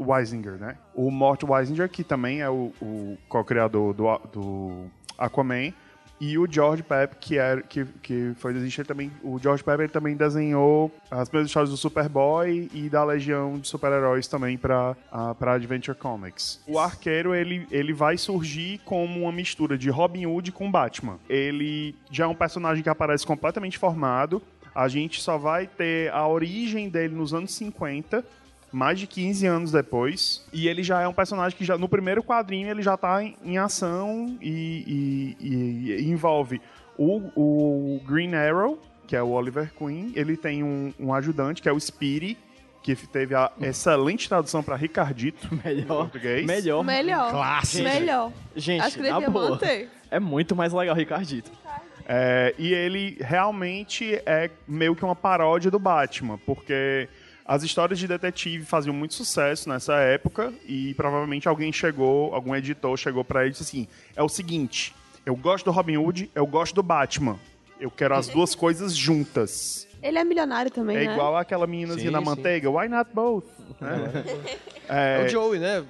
[0.00, 0.76] Weisinger, né?
[0.94, 4.86] O Mort Weisinger, que também é o, o co-criador do, do
[5.18, 5.72] Aquaman.
[6.18, 9.12] E o George Pep, que, é, que, que foi desenhista também.
[9.22, 13.68] O George Pep ele também desenhou as primeiras histórias do Superboy e da Legião de
[13.68, 14.96] Super-Heróis também para
[15.38, 16.62] para Adventure Comics.
[16.66, 21.18] O arqueiro ele, ele vai surgir como uma mistura de Robin Hood com Batman.
[21.28, 24.40] Ele já é um personagem que aparece completamente formado.
[24.74, 28.24] A gente só vai ter a origem dele nos anos 50
[28.72, 30.44] mais de 15 anos depois.
[30.52, 33.36] E ele já é um personagem que já no primeiro quadrinho ele já tá em,
[33.44, 36.60] em ação e, e- e envolve
[36.98, 40.12] o, o Green Arrow, que é o Oliver Queen.
[40.14, 42.36] Ele tem um, um ajudante, que é o Speedy,
[42.82, 45.86] que teve a excelente tradução para Ricardito em Melhor.
[46.04, 46.46] português.
[46.46, 46.84] Melhor.
[46.84, 47.30] Melhor.
[47.30, 47.84] Clássico.
[47.84, 48.32] Melhor.
[48.54, 49.50] Gente, Acho que devia boa.
[49.50, 49.88] manter.
[50.10, 51.50] É muito mais legal, Ricardito.
[52.08, 57.08] É, e ele realmente é meio que uma paródia do Batman, porque
[57.46, 62.96] as histórias de detetive faziam muito sucesso nessa época e provavelmente alguém chegou, algum editor
[62.96, 66.46] chegou pra ele e disse assim: é o seguinte, eu gosto do Robin Hood, eu
[66.46, 67.38] gosto do Batman.
[67.78, 69.86] Eu quero as duas coisas juntas.
[70.02, 71.12] Ele é milionário também, É né?
[71.12, 72.24] igual aquela meninazinha Sim, na sim.
[72.24, 73.44] manteiga, why not both?
[73.80, 74.24] Né?
[74.88, 75.84] É o Joey, né?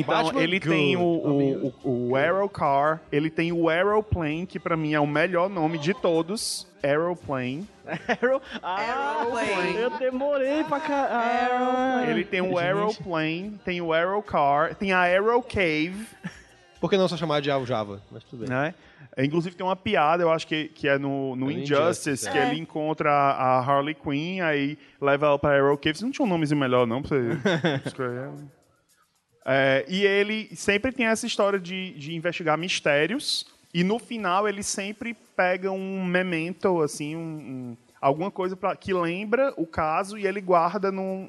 [0.00, 0.68] Então, Batman ele Good.
[0.70, 5.00] tem o, o, o, o Arrow Car, ele tem o Aeroplane, que pra mim é
[5.00, 6.66] o melhor nome de todos.
[6.82, 7.66] Aeroplane.
[7.86, 8.42] Arrow.
[8.62, 9.76] Ah, Aeroplane.
[9.76, 12.10] eu demorei pra caralho.
[12.10, 12.58] Ele tem o Gente.
[12.58, 16.06] Aeroplane, tem o Aero Car, tem a Aero Cave,
[16.80, 18.02] Por que não só chamar de Java Java?
[18.10, 18.48] Mas tudo bem.
[18.50, 18.74] né?
[19.16, 22.10] É, Inclusive tem uma piada, eu acho que, que é no, no É no Injustice,
[22.10, 22.50] Injustice, que é.
[22.50, 25.96] ele encontra a Harley Quinn, aí leva ela pra Aero Cave.
[25.96, 27.38] Você não tinha um nomezinho melhor, não, pra você
[27.86, 28.30] escrever?
[29.44, 34.62] É, e ele sempre tem essa história de, de investigar mistérios, e no final ele
[34.62, 40.26] sempre pega um memento, assim, um, um- alguma coisa pra, que lembra o caso, e
[40.26, 41.28] ele guarda num,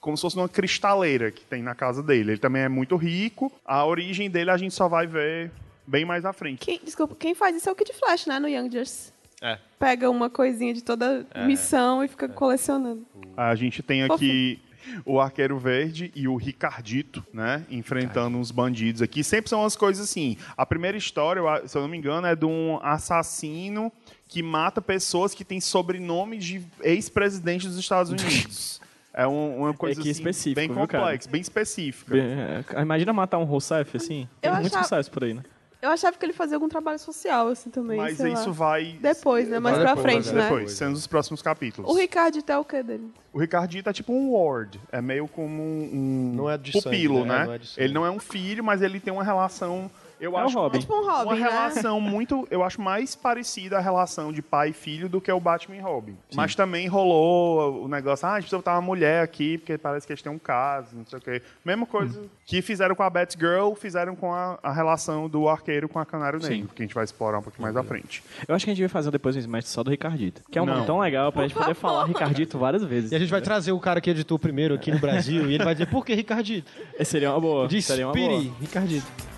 [0.00, 2.32] como se fosse numa cristaleira que tem na casa dele.
[2.32, 3.52] Ele também é muito rico.
[3.64, 5.50] A origem dele a gente só vai ver
[5.86, 6.58] bem mais à frente.
[6.64, 8.38] Quem, desculpa, quem faz isso é o Kid Flash, né?
[8.38, 9.12] No Young Justice.
[9.42, 9.58] É.
[9.78, 13.06] Pega uma coisinha de toda missão e fica colecionando.
[13.36, 14.58] A gente tem aqui
[15.04, 17.64] o Arqueiro Verde e o Ricardito, né?
[17.70, 19.22] Enfrentando uns bandidos aqui.
[19.24, 20.36] Sempre são umas coisas assim.
[20.56, 23.92] A primeira história, se eu não me engano, é de um assassino
[24.28, 28.80] que mata pessoas que têm sobrenomes de ex-presidentes dos Estados Unidos.
[29.16, 32.16] É um- uma coisa que assim, bem complexa, bem específica.
[32.18, 34.28] É, Imagina matar um Rousseff, assim.
[34.40, 35.44] Tem Eu muitos achava- Rousseffs por aí, né?
[35.84, 38.52] Eu achava que ele fazia algum trabalho social, assim, também, Mas sei isso lá.
[38.52, 39.58] vai Depois, né?
[39.58, 40.42] Mais Vai pra depois, frente, né?
[40.44, 41.90] depois, sendo os próximos capítulos.
[41.90, 43.12] O Ricardo é o que dele?
[43.30, 44.80] O Ricardito é tipo um ward.
[44.90, 47.38] É meio como um Não é de pupilo, sangue, né?
[47.40, 47.44] né?
[47.46, 49.90] Não é ele não é um filho, mas ele tem uma relação.
[50.20, 50.78] Eu É acho Robin.
[50.78, 51.40] É tipo um Robin, uma né?
[51.42, 55.40] relação muito, eu acho mais parecida a relação de pai e filho do que o
[55.40, 56.16] Batman e Robin.
[56.34, 60.06] Mas também rolou o negócio, ah, a gente precisa botar uma mulher aqui, porque parece
[60.06, 61.42] que eles têm um caso, não sei o quê.
[61.64, 62.28] Mesma coisa Hum.
[62.46, 66.38] que fizeram com a Batgirl, fizeram com a, a relação do arqueiro com a Canário
[66.40, 68.22] Negro, que a gente vai explorar um pouquinho mais à frente.
[68.46, 70.42] Eu acho que a gente devia fazer depois um Smash só do Ricardito.
[70.50, 73.10] Que é um nome tão legal pra gente poder falar Ricardito várias vezes.
[73.12, 75.64] E a gente vai trazer o cara que editou primeiro aqui no Brasil e ele
[75.64, 76.70] vai dizer, por que Ricardito?
[77.04, 77.66] Seria uma boa.
[77.68, 78.40] De Seria uma boa.
[78.60, 79.33] Ricardito.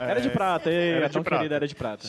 [0.00, 1.36] Era de prata, ei, Era a de tão prata.
[1.38, 2.08] querida era de prata.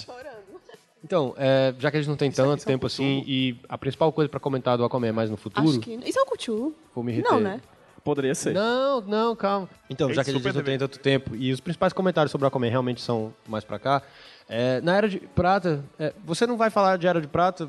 [1.03, 4.29] Então, é, já que a gente não tem tanto tempo assim, e a principal coisa
[4.29, 5.93] pra comentar do Aquaman mais no futuro, Acho que...
[6.05, 6.75] Isso é o Cthulhu?
[6.93, 7.31] vou me reter.
[7.31, 7.59] Não, né?
[8.03, 8.53] Poderia ser.
[8.53, 9.69] Não, não, calma.
[9.89, 10.87] Então, já que a gente super não tem TV.
[10.87, 14.01] tanto tempo e os principais comentários sobre o Aquaman realmente são mais pra cá,
[14.47, 17.67] é, na Era de Prata, é, você não vai falar de Era de Prata,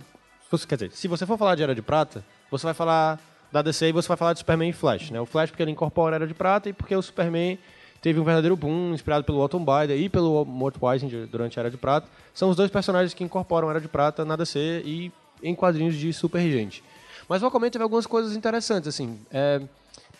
[0.51, 3.19] você- quer dizer, se você for falar de Era de Prata, você vai falar
[3.51, 5.21] da DC e você vai falar de Superman e Flash, né?
[5.21, 7.59] O Flash porque ele incorpora a Era de Prata e porque o Superman
[8.03, 11.71] teve um verdadeiro boom inspirado pelo Otto Bider e pelo Mort Weisinger durante a Era
[11.71, 12.09] de Prata.
[12.35, 15.13] São os dois personagens que incorporam a Era de Prata na DC e
[15.43, 16.83] em quadrinhos de super gente.
[17.29, 19.21] Mas o Aquaman teve algumas coisas interessantes, assim.
[19.31, 19.63] É,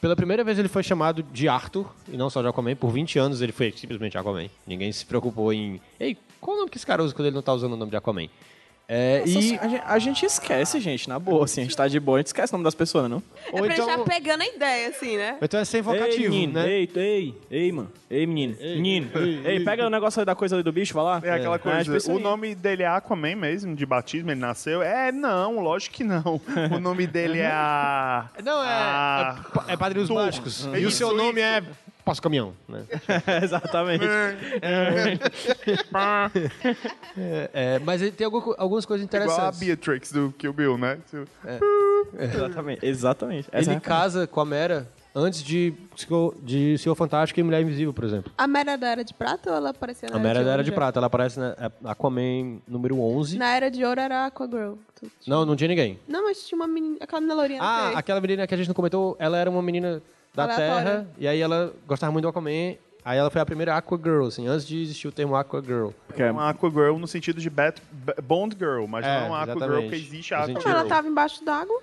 [0.01, 2.77] pela primeira vez ele foi chamado de Arthur, e não só de Aquaman.
[2.77, 4.49] Por 20 anos ele foi simplesmente Aquaman.
[4.67, 5.81] Ninguém se preocupou em...
[5.99, 7.91] Ei, qual o nome que esse cara usa quando ele não tá usando o nome
[7.91, 8.29] de Aquaman?
[8.89, 9.37] É, e...
[9.59, 11.63] A gente, a gente esquece, gente, na boa, assim.
[11.63, 13.23] A gente tá de boa, a gente esquece o nome das pessoas, não?
[13.53, 15.39] É pra gente já pegando a ideia, assim, né?
[15.41, 16.69] Então é sem ei, vocativo, menino, né?
[16.71, 17.91] ei, ei, ei, mano.
[18.11, 18.57] Ei, menino.
[18.61, 19.11] menino.
[19.45, 21.21] Ei, pega o negócio aí da coisa ali do bicho, vai lá.
[21.25, 24.83] É aquela Ah, coisa, isso o nome dele é Aquaman mesmo, de batismo, ele nasceu?
[24.83, 26.41] É, não, lógico que não.
[26.75, 28.29] O nome dele é a...
[28.45, 29.37] Não, é, a-
[29.69, 30.11] é, é Padrinhos.
[30.11, 30.69] Mágicos.
[30.75, 31.69] É E o seu nome isso.
[32.03, 32.85] É Passo Caminhão, né?
[33.43, 34.05] Exatamente.
[37.53, 39.61] É, mas ele tem algumas coisas Igual a interessantes.
[39.61, 40.99] Beatrix do Kill Bill, né?
[42.19, 42.85] Exatamente.
[42.87, 43.49] Exatamente.
[43.53, 47.61] Essa Ele é casa com a Mera antes de, Senhor- de Senhor Fantástico e Mulher
[47.63, 48.33] Invisível, por exemplo.
[48.37, 50.65] A Mera da Era de Prata ou ela aparecia na A Mera Era de era
[50.65, 53.39] de prata, ela aparece na é, Aquaman número 11.
[53.39, 54.75] Na Era de Ouro era a Aquagirl.
[55.27, 55.99] Não, não tinha ninguém.
[56.09, 57.61] Não, mas tinha uma menina, aquela menina lourinha.
[57.63, 60.01] Ah, aquela menina que a gente não comentou, ela era uma menina
[60.35, 60.75] da Aleatória.
[60.85, 64.27] Terra, e aí ela gostava muito do Aquaman, aí ela foi a primeira Aqua Girl,
[64.27, 65.91] assim, antes de existir o termo Aqua Girl.
[66.07, 69.29] Porque É uma Aquagirl no sentido de Bat, Ba- Bond Girl, mas É, não é
[69.29, 69.83] uma Aquagirl exatamente.
[69.91, 71.81] porque existe a No sentido- Não, ela tava embaixo d'água.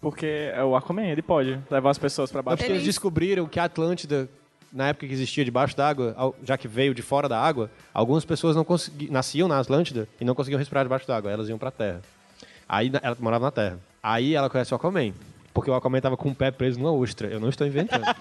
[0.00, 2.58] Porque é o Aquaman, ele pode levar as pessoas pra Não, baixo.
[2.58, 4.28] porque eles Eles- descobriram que a Atlântida,
[4.70, 8.24] na época que existia debaixo d'água, ao- já que veio de fora da água, algumas
[8.24, 11.70] pessoas não consegui, nasciam na Atlântida e não conseguiam respirar debaixo d'água, elas iam pra
[11.70, 12.02] Terra.
[12.68, 13.78] Aí na- ela morava na Terra.
[14.02, 15.12] Aí ela conhece o Aquaman.
[15.54, 17.28] Porque o Aquaman tava com o pé preso numa ostra.
[17.28, 18.04] Eu não estou inventando.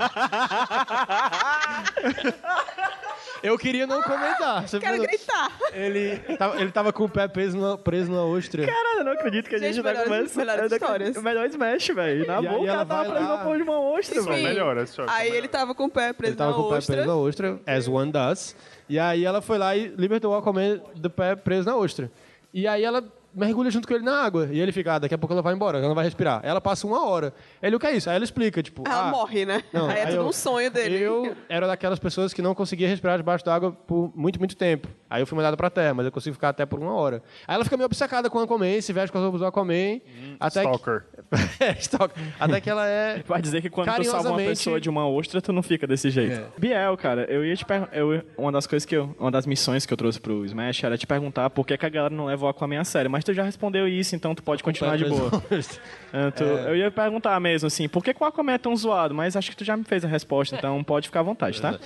[3.41, 4.65] Eu queria não comentar.
[4.65, 5.52] Você Quero gritar.
[5.74, 8.65] ele, tava, ele tava com o pé preso numa, preso numa ostra.
[8.65, 10.39] Cara, eu não acredito que a gente, Gente, vai melhores- começar.
[10.39, 11.17] melhores histórias.
[11.17, 12.26] O melhor Smash, velho.
[12.26, 14.22] Na E aí boca, ela ela tava vai preso lá- na porra de uma ostra,
[14.22, 14.30] Sim.
[14.30, 14.43] velho.
[14.43, 15.12] Melhor, essa história.
[15.13, 16.96] Aí ele tava com o pé preso Ele tava na com o pé ostra.
[16.96, 18.56] preso na ostra, as one does.
[18.88, 22.10] E aí ela foi lá e libertou o Aquaman do pé preso na ostra.
[22.54, 24.48] E aí ela mergulha junto com ele na água.
[24.52, 26.41] E ele fica, ah, daqui a pouco ela vai embora, ela não vai respirar.
[26.43, 27.34] Ela passa uma hora.
[27.62, 28.10] Ele, o que é isso?
[28.10, 28.84] Aí ela explica, tipo...
[28.86, 29.63] Ela ah, morre, né?
[29.74, 31.00] não, aí é tudo eu- um sonho dele.
[31.00, 34.88] Eu era daquelas pessoas que não conseguia respirar debaixo d'água por muito, muito tempo.
[35.13, 37.21] Aí eu fui mandado pra terra, mas eu consigo ficar até por uma hora.
[37.47, 40.02] Aí ela fica meio obcecada com o Aquaman, se veste com as roupas do Aquaman.
[40.39, 40.67] até que...
[40.71, 41.04] Stalker.
[41.60, 42.23] É, stalker.
[42.39, 43.21] Até que ela é...
[43.28, 46.10] Vai dizer que quando tu salva uma pessoa de uma ostra, tu não fica desse
[46.10, 46.34] jeito.
[46.41, 46.45] É.
[46.60, 47.91] Biel, cara, eu ia te perguntar.
[48.36, 49.15] Uma das coisas que eu.
[49.19, 51.89] Uma das missões que eu trouxe pro Smash era te perguntar por que, que a
[51.89, 53.12] galera não leva o Aquaman a sério.
[53.12, 55.30] Mas tu já respondeu isso, então tu pode continuar de boa.
[56.12, 59.13] Ah, tu- Eu ia perguntar mesmo, assim, por que, que o Aquaman é tão zoado?
[59.13, 61.80] Mas acho que tu já me fez a resposta, então pode ficar à vontade, tá?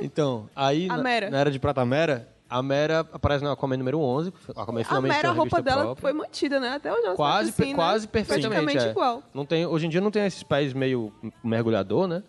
[0.00, 1.30] Então, aí A na, Mera.
[1.30, 4.30] na Era de Prata Mera, a Mera aparece no Aquaman número 11.
[4.54, 6.00] O Aquaman A finalmente Mera, a roupa dela própria.
[6.02, 6.74] foi mantida, né?
[6.74, 7.06] Até hoje.
[7.06, 8.10] ela Quase, tá assim, per- quase né?
[8.12, 8.78] perfeitamente.
[8.86, 8.90] É.
[8.90, 9.22] igual.
[9.34, 11.12] Não tem, hoje em dia não tem esses pés meio
[11.42, 12.22] mergulhador, né?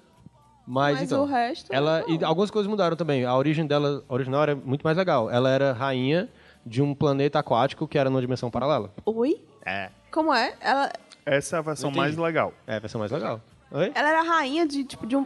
[0.65, 2.25] Mas, Mas então, o resto Ela, é e bom.
[2.25, 3.25] algumas coisas mudaram também.
[3.25, 5.29] A origem dela, a original era muito mais legal.
[5.29, 6.29] Ela era rainha
[6.65, 8.89] de um planeta aquático que era numa dimensão paralela.
[9.05, 9.41] Oi?
[9.65, 9.89] É.
[10.09, 10.53] Como é?
[10.62, 10.89] Ela,
[11.25, 12.53] Essa é a versão mais legal.
[12.65, 13.41] É a versão mais legal.
[13.71, 13.91] Oi?
[13.93, 15.25] ela era rainha de, tipo, de um...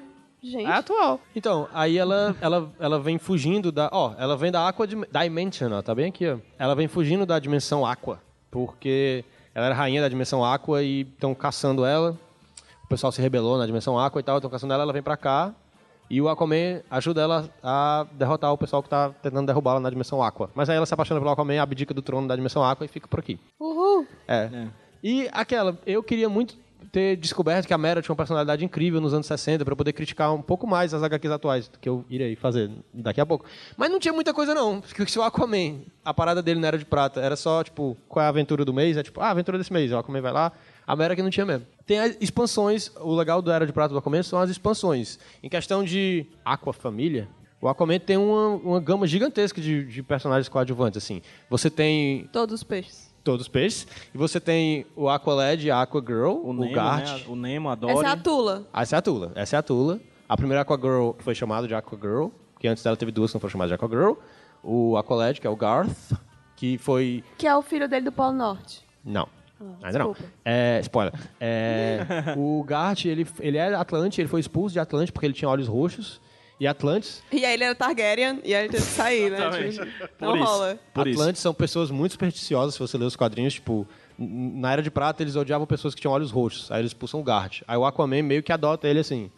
[0.52, 1.20] Gente, É atual.
[1.36, 3.90] Então, aí ela, ela, ela vem fugindo da.
[3.92, 6.38] Ó, ela vem da Aqua Dim- Dimension, ó, tá bem aqui, ó.
[6.58, 8.20] Ela vem fugindo da dimensão Aqua,
[8.52, 12.18] porque ela era rainha da dimensão Aqua e estão caçando ela.
[12.84, 15.18] O pessoal se rebelou na dimensão Aqua e tal, estão caçando ela, ela vem pra
[15.18, 15.54] cá.
[16.10, 20.24] E o Aquaman ajuda ela a derrotar o pessoal que tá tentando derrubá-la na dimensão
[20.24, 20.50] Aqua.
[20.56, 23.10] Mas aí ela se apaixona pelo Aquaman, abdica do trono da dimensão Aqua e fica
[23.10, 23.38] por aqui.
[23.60, 24.08] uhul.
[24.26, 24.68] É.
[25.04, 26.56] E aquela, eu queria muito
[26.98, 30.34] ter descoberto que a Mera tinha uma personalidade incrível nos anos 60 para poder criticar
[30.34, 33.46] um pouco mais as HQs atuais, que eu irei fazer daqui a pouco.
[33.78, 36.76] Mas não tinha muita coisa não, porque se o Aquaman, a parada dele não era
[36.76, 38.98] de prata, era só tipo, qual é a aventura do mês?
[38.98, 40.52] É tipo, ah, a aventura desse mês, o Aquaman vai lá,
[40.88, 41.68] a Mera que não tinha mesmo.
[41.86, 45.20] Tem as expansões, o legal do Era de Prata do Aquaman são as expansões.
[45.44, 47.30] Em questão de Aqua Família,
[47.62, 51.22] o Aquaman tem uma, uma gama gigantesca de, de personagens coadjuvantes, assim.
[51.48, 53.07] Você tem Todos os peixes.
[53.32, 53.88] Todos os peixes.
[54.14, 57.06] E você tem o Aqualad, a Aquagirl, o, O Nemo, Gart.
[57.06, 57.24] né?
[57.28, 57.94] O Nemo, a Dory.
[57.94, 58.68] Essa é a Tula.
[58.74, 59.32] Essa é a Tula.
[59.36, 60.00] Essa é a Tula.
[60.28, 62.28] A primeira Aquagirl foi chamada de Aquagirl,
[62.60, 64.14] que antes dela teve duas que não foram chamadas de Aquagirl.
[64.64, 66.14] O Aqualad, que é o Garth,
[66.56, 67.24] que foi...
[67.38, 68.84] Que é o filho dele do Polo Norte.
[69.06, 69.28] Não.
[69.82, 70.12] Ainda não.
[70.12, 70.34] desculpa.
[70.46, 71.14] É, spoiler.
[71.40, 72.00] É,
[72.38, 75.68] o Gart, ele, ele é Atlante, ele foi expulso de Atlante porque ele tinha olhos
[75.68, 76.22] roxos.
[76.60, 79.38] E Atlantes, E aí ele era Targaryen e aí ele teve que sair, né?
[79.72, 79.86] Tipo,
[80.20, 80.44] não isso.
[80.46, 80.80] rola.
[80.94, 81.20] Por isso.
[81.22, 85.22] Atlantes são pessoas muito supersticiosas, se você ler os quadrinhos, tipo, na Era de Prata
[85.22, 87.62] eles odiavam pessoas que tinham olhos roxos, aí eles expulsam o Gart.
[87.68, 89.30] Aí o Aquaman meio que adota ele assim,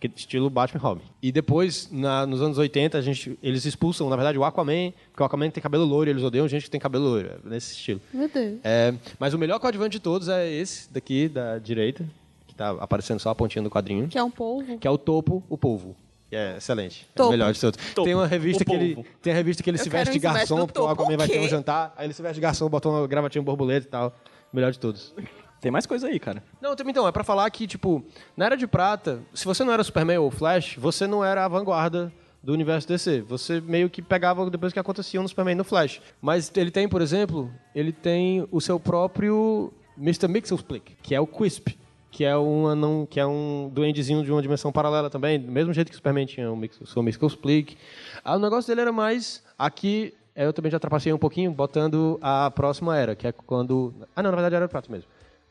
[0.00, 1.02] que- estilo Batman e Robin.
[1.20, 5.20] E depois, na- nos anos 80, a gente, eles expulsam, na verdade, o Aquaman, porque
[5.20, 7.72] o Aquaman tem cabelo loiro, e eles odeiam gente que tem cabelo loiro, é nesse
[7.74, 8.00] estilo.
[8.14, 8.60] Meu Deus.
[8.62, 12.08] É, mas o melhor coadjuvante de todos é esse daqui, da direita,
[12.46, 14.78] que tá aparecendo só a pontinha do quadrinho, Que é um polvo.
[14.78, 15.96] que é o Topo, o Polvo.
[16.30, 17.06] É excelente.
[17.08, 17.30] É o Topo.
[17.30, 17.94] melhor de todos.
[17.94, 20.12] Topo, Tem uma revista o que ele, tem a revista que ele Eu se veste
[20.12, 20.92] de garçom, porque o Topo.
[21.02, 23.86] Aquaman vai ter um jantar, aí ele se veste de garçom, botou uma gravatinha borboleta
[23.86, 24.14] e tal.
[24.52, 25.14] Melhor de todos.
[25.60, 26.42] Tem mais coisa aí, cara.
[26.60, 28.04] Não, então, é pra falar que, tipo,
[28.36, 31.48] na Era de Prata, se você não era Superman ou Flash, você não era a
[31.48, 32.12] vanguarda
[32.42, 33.22] do universo DC.
[33.22, 36.00] Você meio que pegava depois que acontecia no Superman e no Flash.
[36.20, 40.28] Mas ele tem, por exemplo, ele tem o seu próprio Mr.
[40.28, 41.76] Mixelplick, que é o Quisp.
[42.10, 45.72] Que é, uma, não, que é um duendezinho de uma dimensão paralela também, do mesmo
[45.72, 47.76] jeito que o Superman tinha o, seu Mixelplick.
[48.24, 49.44] Ah, o negócio dele era mais.
[49.58, 53.94] Aqui, eh, eu também já trapacei um pouquinho, botando a próxima era, que é quando.
[54.16, 55.08] Ah, não, na verdade era o Prata mesmo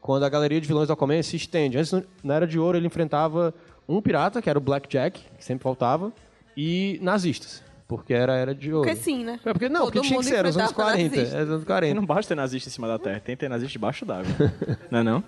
[0.08, 1.78] quando a galeria de vilões do Aquaman se estende.
[1.78, 1.92] Antes,
[2.24, 3.54] na Era de Ouro, ele enfrentava
[3.88, 6.14] um pirata, que era o Blackjack, que sempre faltava,
[6.56, 8.88] e nazistas, porque era a Era de Ouro.
[8.88, 9.40] Porque sim, né?
[9.46, 11.16] É porque, não, Todo porque tinha que mundo ser, era os anos enfrentava 40.
[11.16, 11.40] nazistas.
[11.40, 11.96] É, os anos E 40.
[11.96, 14.26] não basta ter nazista em cima da terra, tem que ter nazista debaixo d'água.
[14.92, 15.24] não é não?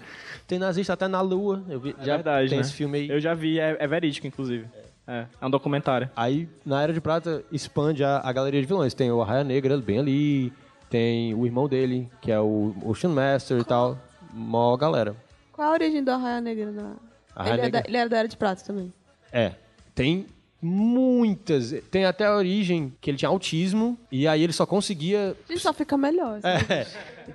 [0.48, 1.64] Tem nazista até na Lua.
[1.70, 2.62] Eu vi, É já verdade, tem né?
[2.62, 3.10] esse filme aí.
[3.10, 4.66] Eu já vi, é, é verídico, inclusive.
[5.08, 6.10] É, é um documentário.
[6.16, 8.94] Aí, na Era de Prata, expande a, a galeria de vilões.
[8.94, 10.54] Tem o Arraia Negra bem ali,
[10.90, 13.98] tem o irmão dele, que é o Ocean Master e tal.
[14.34, 15.16] Mó galera.
[15.54, 16.72] Qual a origem do Arraia Negra?
[16.72, 16.92] Na...
[17.36, 17.82] Arraia ele, é Negra?
[17.82, 18.94] da- ele era da Era de Prata também.
[19.32, 19.54] É.
[19.96, 20.28] Tem
[20.62, 21.74] muitas.
[21.90, 25.36] Tem até a origem que ele tinha autismo e aí ele só conseguia.
[25.50, 26.40] Gente só fica melhor.
[26.44, 26.74] assim.
[26.74, 26.88] É,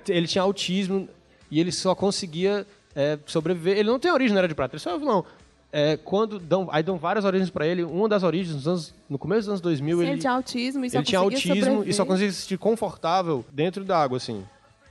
[0.09, 1.07] ele tinha autismo
[1.49, 3.77] e ele só conseguia é, sobreviver.
[3.77, 5.25] Ele não tem origem na Era de Prata, ele só é vilão.
[5.71, 7.83] É, quando dão, aí dão várias origens pra ele.
[7.83, 10.85] Uma das origens, nos anos- no começo dos anos 2000, Sim, ele, ele tinha autismo
[10.85, 11.89] e só ele tinha autismo sobreviver.
[11.89, 14.45] e só conseguia se sentir confortável dentro da água, assim.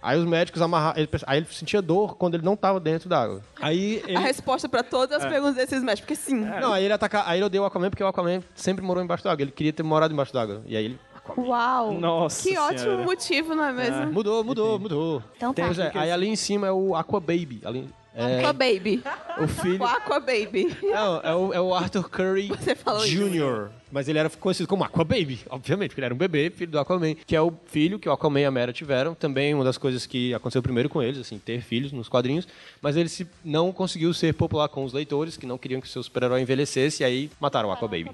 [0.04, 0.98] Aí os médicos amarraram.
[1.00, 3.40] Ele, aí ele sentia dor quando ele não estava dentro da água.
[3.60, 4.16] Aí ele.
[4.16, 5.24] A resposta pra todas É.
[5.26, 6.36] as perguntas desses médicos, porque sim.
[6.40, 9.24] Não, aí ele atacar, aí ele odeia o Aquaman porque o Aquaman sempre morou embaixo
[9.24, 9.42] d'água.
[9.42, 10.62] Ele queria ter morado embaixo d'água.
[10.66, 10.98] E aí ele
[11.38, 11.92] Uau!
[11.94, 13.02] Nossa Que ótimo Senhora.
[13.04, 14.12] motivo, não é mesmo?
[14.12, 15.22] mudou, mudou, mudou.
[15.36, 15.64] Então tá.
[15.64, 17.62] Pois é, aí ali em cima é o Aqua Baby.
[17.64, 19.02] Ali, é, Aqua Baby.
[19.40, 19.80] o filho.
[19.80, 20.76] O Aqua Baby.
[20.82, 23.28] Não, é o, é o Arthur Curry Você falou isso.
[23.28, 23.70] Jr.
[23.90, 26.78] Mas ele era conhecido como Aqua Baby, obviamente, porque ele era um bebê, filho do
[26.78, 29.14] Aquaman, que é o filho que o Aquaman e a Mera tiveram.
[29.14, 32.46] Também uma das coisas que aconteceu primeiro com eles, assim, ter filhos nos quadrinhos.
[32.80, 35.90] Mas ele se, não conseguiu ser popular com os leitores, que não queriam que o
[35.90, 38.10] seu super-herói envelhecesse, e aí mataram o Aqua Baby.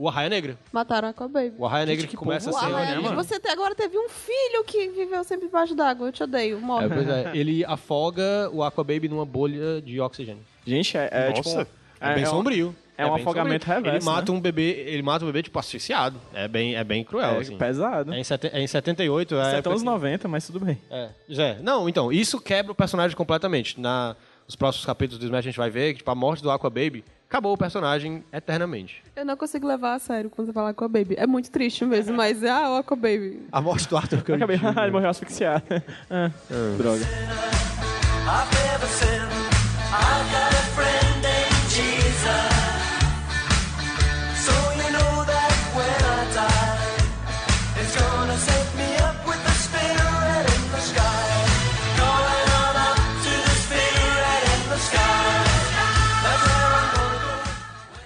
[0.00, 0.58] O Arraia Negra.
[0.72, 1.52] Mataram a Aqua Baby.
[1.58, 2.64] O Arraia Negra que, que começa a ser...
[2.64, 3.16] Arraia né, mano?
[3.16, 6.08] Você até agora teve um filho que viveu sempre debaixo d'água.
[6.08, 6.58] Eu te odeio.
[6.58, 6.86] Morre.
[6.86, 10.42] É, pois é, ele afoga o Aqua Baby numa bolha de oxigênio.
[10.66, 11.64] Gente, é, é Nossa.
[11.66, 11.72] tipo...
[12.00, 12.74] É, bem um- sombrio.
[12.96, 13.84] é um bem afogamento sombrio.
[13.84, 14.38] reverso, Ele mata né?
[14.38, 16.18] um bebê, ele mata um bebê tipo asfixiado.
[16.32, 17.58] É bem, é bem cruel, É assim.
[17.58, 18.14] pesado.
[18.14, 20.78] É em, sete, é em 78, Isso é, é anos que- 90, mas tudo bem.
[20.90, 21.58] É, já é.
[21.60, 23.78] Não, então, isso quebra o personagem completamente.
[23.78, 26.50] Na, nos próximos capítulos do Smash a gente vai ver que tipo, a morte do
[26.50, 29.04] Aqua Baby acabou o personagem eternamente.
[29.14, 31.14] Eu não consigo levar a sério quando você fala Aqua Baby.
[31.16, 33.46] É muito triste mesmo, mas ah, o Aqua Baby.
[33.52, 35.62] A morte do Arthur Curry Acabei, ele morreu asfixiado.
[36.10, 36.30] Ah,
[36.76, 37.04] Droga.
[38.26, 39.30] I've never sinned.
[39.92, 41.09] I've got a friend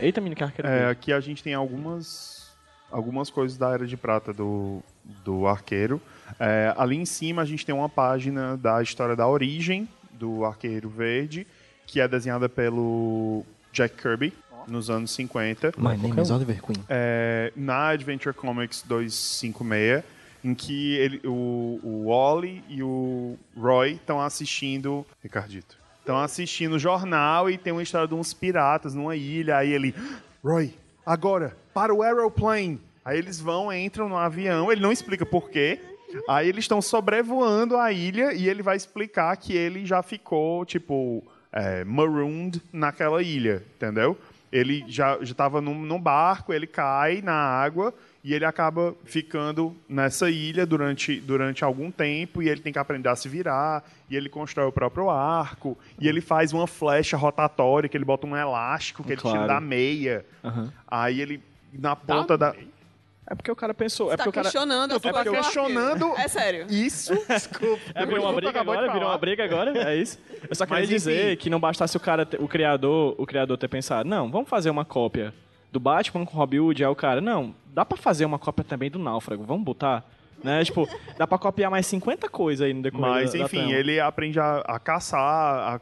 [0.04, 0.90] Eita, mini arqueiro É, verde.
[0.92, 2.50] aqui a gente tem algumas,
[2.90, 4.82] algumas coisas da Era de Prata do,
[5.24, 6.00] do Arqueiro.
[6.38, 10.88] É, ali em cima a gente tem uma página da história da origem do Arqueiro
[10.88, 11.46] Verde,
[11.86, 14.32] que é desenhada pelo Jack Kirby,
[14.68, 15.72] nos anos 50.
[15.78, 16.84] My name is Oliver Queen.
[16.88, 20.02] é, na Adventure Comics 256,
[20.44, 25.06] em que ele, o, o Wally e o Roy estão assistindo.
[25.22, 25.76] Ricardito.
[26.04, 29.56] Estão assistindo o jornal e tem uma história de uns piratas numa ilha.
[29.56, 29.94] Aí ele.
[30.44, 32.78] Roy, agora, para o aeroplane.
[33.02, 35.80] Aí eles vão, entram no avião, ele não explica por quê.
[36.28, 41.24] Aí eles estão sobrevoando a ilha e ele vai explicar que ele já ficou, tipo,
[41.50, 44.14] é, marooned naquela ilha, entendeu?
[44.52, 50.30] Ele já estava num, num barco, ele cai na água e ele acaba ficando nessa
[50.30, 54.30] ilha durante, durante algum tempo e ele tem que aprender a se virar e ele
[54.30, 59.04] constrói o próprio arco e ele faz uma flecha rotatória que ele bota um elástico
[59.04, 60.24] que ele tira da meia.
[60.42, 60.72] Aham.
[60.88, 62.54] Aí ele na ponta da,
[63.26, 64.10] É porque o cara pensou.
[64.12, 64.44] É Tá porque o cara.
[64.44, 66.14] questionando Eu as tô coisas do questionando-.
[66.16, 66.66] É sério.
[66.70, 67.12] isso.
[67.28, 67.82] Desculpa.
[67.94, 70.18] É, virou uma briga agora, virou uma briga agora, é isso?
[70.48, 71.36] Eu só queria Mas, dizer enfim.
[71.42, 74.70] que não bastasse o cara, ter- o criador, o criador ter pensado, não, vamos fazer
[74.70, 75.32] uma cópia
[75.74, 78.64] do Batman com o Robin Hood, aí o cara, não, dá pra fazer uma cópia
[78.64, 80.04] também do Náufrago, vamos botar?
[80.42, 80.62] Né?
[80.64, 83.72] Tipo, dá pra copiar mais 50 coisas aí no decorrer Mas, da, da enfim, trama.
[83.72, 85.20] ele aprende a, a caçar,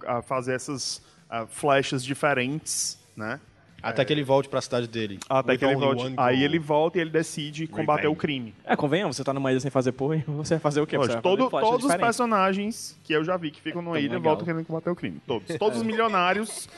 [0.06, 1.02] a, a fazer essas
[1.48, 3.38] flechas diferentes, né?
[3.82, 5.18] Até que ele volte pra cidade dele.
[5.28, 6.14] Até With que ele volte.
[6.16, 8.54] Aí ele volta e ele decide combater o crime.
[8.64, 10.96] É, convenham, você tá numa ilha sem fazer porra, e você vai fazer o quê?
[11.22, 14.22] Todo- flechas todos os personagens que eu já vi que ficam numa Tão ilha legal.
[14.22, 15.20] voltam querendo combater o crime.
[15.26, 15.56] Todos.
[15.56, 16.68] Todos os milionários,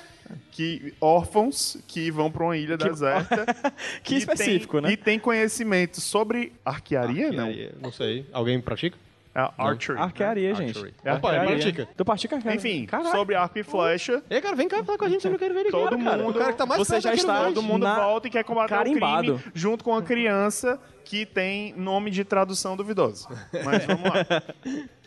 [0.51, 3.45] que órfãos, que vão pra uma ilha deserta.
[4.03, 4.93] Que específico, tem, né?
[4.93, 7.45] E tem conhecimento sobre arquearia, não?
[7.47, 8.27] Arquearia, Não sei.
[8.33, 8.97] Alguém pratica?
[9.35, 9.99] É archery.
[9.99, 10.77] Arquearia, gente.
[10.79, 10.94] Archery.
[11.05, 11.57] É Opa, arquearia.
[11.57, 11.88] pratica.
[11.97, 12.57] Tu pratica arquearia?
[12.59, 13.11] Enfim, Caraca.
[13.16, 14.23] sobre arco e flecha.
[14.31, 16.18] Ei, cara, vem cá falar com a gente sobre o que ele veio Todo cara.
[16.23, 17.55] mundo- O cara que tá mais Você já está- dois.
[17.55, 19.35] Todo mundo Na- volta e quer combater carimbado.
[19.35, 23.29] o crime junto com uma criança que tem nome de tradução duvidosa.
[23.64, 24.42] Mas vamos lá.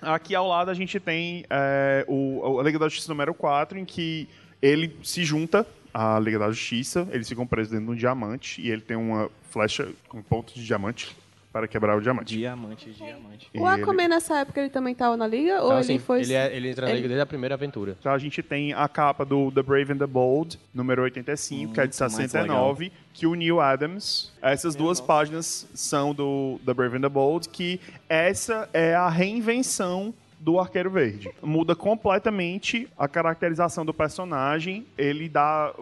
[0.14, 3.86] Aqui ao lado a gente tem é, o, a Liga da Justiça número 4, em
[3.86, 4.28] que
[4.62, 8.70] ele se junta à Liga da Justiça, eles ficam presos dentro de um diamante e
[8.70, 11.16] ele tem uma flecha com ponto de diamante
[11.58, 12.38] para quebrar o diamante.
[12.38, 13.50] Diamante, diamante.
[13.54, 15.56] E O Aquaman nessa época ele também tava na liga?
[15.64, 16.22] Ou Não, ele assim, foi.
[16.22, 17.96] ele, é- ele entra na ele- liga desde a primeira aventura.
[18.00, 21.80] Então a gente tem a capa do The Brave and the Bold, número 85, que
[21.80, 24.32] é de Muito mais 69, que o Neil Adams.
[24.42, 30.14] Essas duas páginas são do The Brave and the Bold, que essa é a reinvenção
[30.40, 31.30] do Arqueiro Verde.
[31.42, 35.74] Muda completamente a caracterização do personagem, ele dá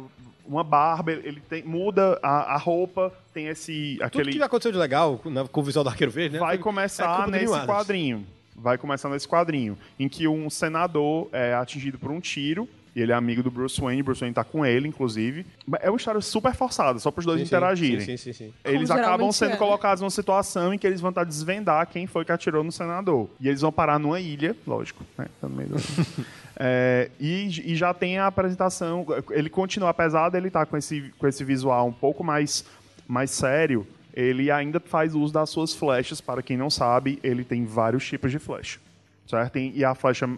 [0.47, 4.77] uma barba, ele tem, muda a, a roupa, tem esse Tudo aquele que aconteceu de
[4.77, 6.39] legal com, né, com o visual do Arqueiro Verde, né?
[6.39, 8.25] vai é começar Neil nesse quadrinho.
[8.55, 13.11] Vai começar nesse quadrinho, em que um senador é atingido por um tiro, e ele
[13.11, 15.45] é amigo do Bruce Wayne, Bruce Wayne tá com ele, inclusive.
[15.81, 17.99] É uma história super forçada, só para os dois Sim, sim, interagirem.
[17.99, 18.53] Sim, sim, sim.
[18.63, 22.07] Eles Como acabam sendo é, colocados numa situação em que eles vão estar desvendar quem
[22.07, 23.29] foi que atirou no senador.
[23.39, 25.27] E eles vão parar numa ilha, lógico, né?
[25.41, 25.75] Tá no meio do...
[26.57, 29.05] É, e, e já tem a apresentação.
[29.31, 32.63] Ele continua, apesar dele estar com esse, com esse visual um pouco mais,
[33.05, 36.21] mais sério, ele ainda faz uso das suas flechas.
[36.21, 38.79] Para quem não sabe, ele tem vários tipos de flecha.
[39.27, 39.51] Certo?
[39.51, 40.29] Tem- E a flecha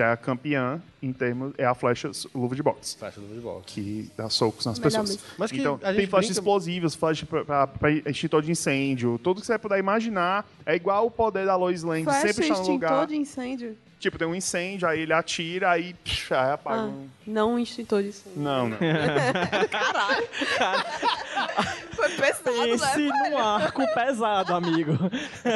[0.00, 3.64] que é a campeã, em termos, é a flecha luva de boxe Faixa do volta.
[3.66, 5.10] que dá socos nas Melhor pessoas.
[5.10, 5.22] mesmo.
[5.36, 9.40] Mas que então, tem flechas brinca- explosivas, flecha pra, pra- pra extintor de incêndio, tudo
[9.42, 10.46] que você puder imaginar.
[10.64, 13.06] É igual o poder da Lois Lane, de Flecha sempre estar no extintor lugar.
[13.06, 13.76] de incêndio.
[13.98, 16.80] Tipo, tem um incêndio, aí ele atira, aí, psh, aí apaga.
[16.80, 18.40] Ah, um- não um extintor de incêndio.
[18.40, 18.78] Não, não.
[19.70, 20.26] Caralho!
[21.92, 23.28] Foi pesado, Pense né?
[23.30, 24.96] num arco pesado, amigo.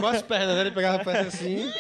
[0.01, 0.61] Com as pernas, né?
[0.61, 1.73] Ele pegava a peça assim.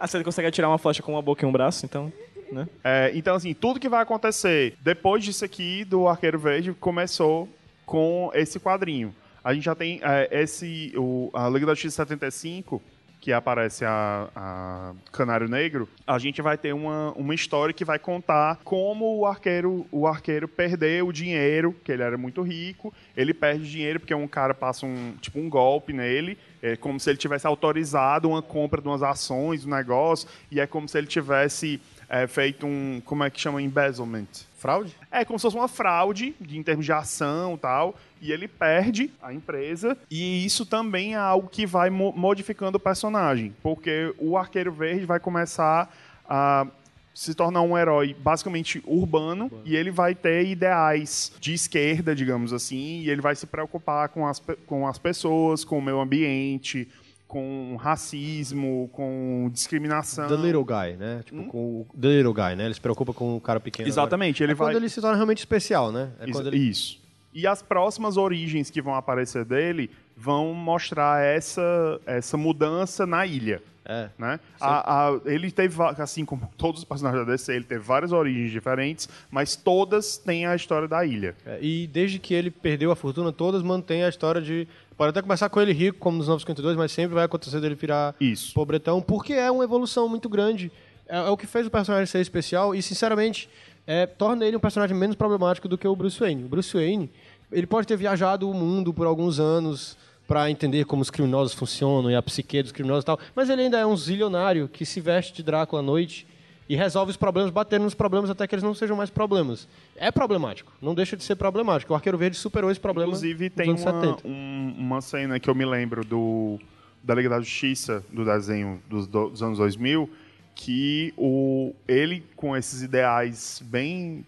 [0.00, 2.10] Ah, você consegue atirar uma flecha com uma boca e um braço, então...
[2.50, 2.66] Né?
[2.82, 7.48] É, então, assim, tudo que vai acontecer depois disso aqui do Arqueiro Verde começou
[7.86, 9.14] com esse quadrinho.
[9.44, 12.82] A gente já tem é, esse, o, a Liga da Justiça 75,
[13.20, 17.98] que aparece a, a Canário Negro, a gente vai ter uma, uma história que vai
[17.98, 23.34] contar como o arqueiro, o arqueiro perdeu o dinheiro, que ele era muito rico, ele
[23.34, 27.18] perde dinheiro porque um cara passa um, tipo, um golpe nele, é como se ele
[27.18, 31.80] tivesse autorizado uma compra de umas ações, um negócio, e é como se ele tivesse
[32.08, 34.48] é, feito um, como é que chama, embezzlement.
[34.58, 34.94] Fraude?
[35.10, 38.46] É como se fosse uma fraude de, em termos de ação e tal, e ele
[38.46, 44.14] perde a empresa, e isso também é algo que vai mo- modificando o personagem, porque
[44.18, 45.92] o Arqueiro Verde vai começar
[46.28, 46.66] a
[47.12, 53.00] se tornar um herói basicamente urbano, e ele vai ter ideais de esquerda, digamos assim,
[53.00, 56.88] e ele vai se preocupar com as, com as pessoas, com o meio ambiente,
[57.26, 60.26] com racismo, com discriminação.
[60.26, 61.22] The Little Guy, né?
[61.24, 62.64] Tipo, com o The Little Guy, né?
[62.64, 63.88] Ele se preocupa com o cara pequeno.
[63.88, 64.68] Exatamente, ele é vai...
[64.68, 66.10] quando ele se torna realmente especial, né?
[66.18, 66.56] É ele...
[66.56, 66.99] Isso.
[67.32, 73.62] E as próximas origens que vão aparecer dele vão mostrar essa, essa mudança na ilha.
[73.84, 74.08] É.
[74.18, 74.38] Né?
[74.60, 78.50] A- a- ele teve, assim como todos os personagens da DC, ele teve várias origens
[78.52, 81.34] diferentes, mas todas têm a história da ilha.
[81.46, 84.68] É, e desde que ele perdeu a fortuna, todas mantêm a história de.
[84.96, 88.14] Pode até começar com ele rico, como nos 952, mas sempre vai acontecer dele virar
[88.20, 88.52] Isso.
[88.52, 90.70] pobretão, porque é uma evolução muito grande.
[91.08, 93.48] É, é o que fez o personagem ser especial e, sinceramente,
[93.92, 96.44] é, torna ele um personagem menos problemático do que o Bruce Wayne.
[96.44, 97.10] O Bruce Wayne,
[97.50, 102.08] ele pode ter viajado o mundo por alguns anos para entender como os criminosos funcionam
[102.08, 105.00] e a psique dos criminosos e tal, mas ele ainda é um zilionário que se
[105.00, 106.24] veste de Drácula à noite
[106.68, 109.66] e resolve os problemas, batendo nos problemas até que eles não sejam mais problemas.
[109.96, 111.92] É problemático, não deixa de ser problemático.
[111.92, 114.28] O Arqueiro Verde superou esse problema Inclusive, nos tem anos uma, 70.
[114.28, 116.60] um- uma cena que eu me lembro do,
[117.02, 120.08] da Liga da Justiça, do desenho dos, do- dos anos 2000,
[120.54, 124.24] que o, ele, com esses ideais bem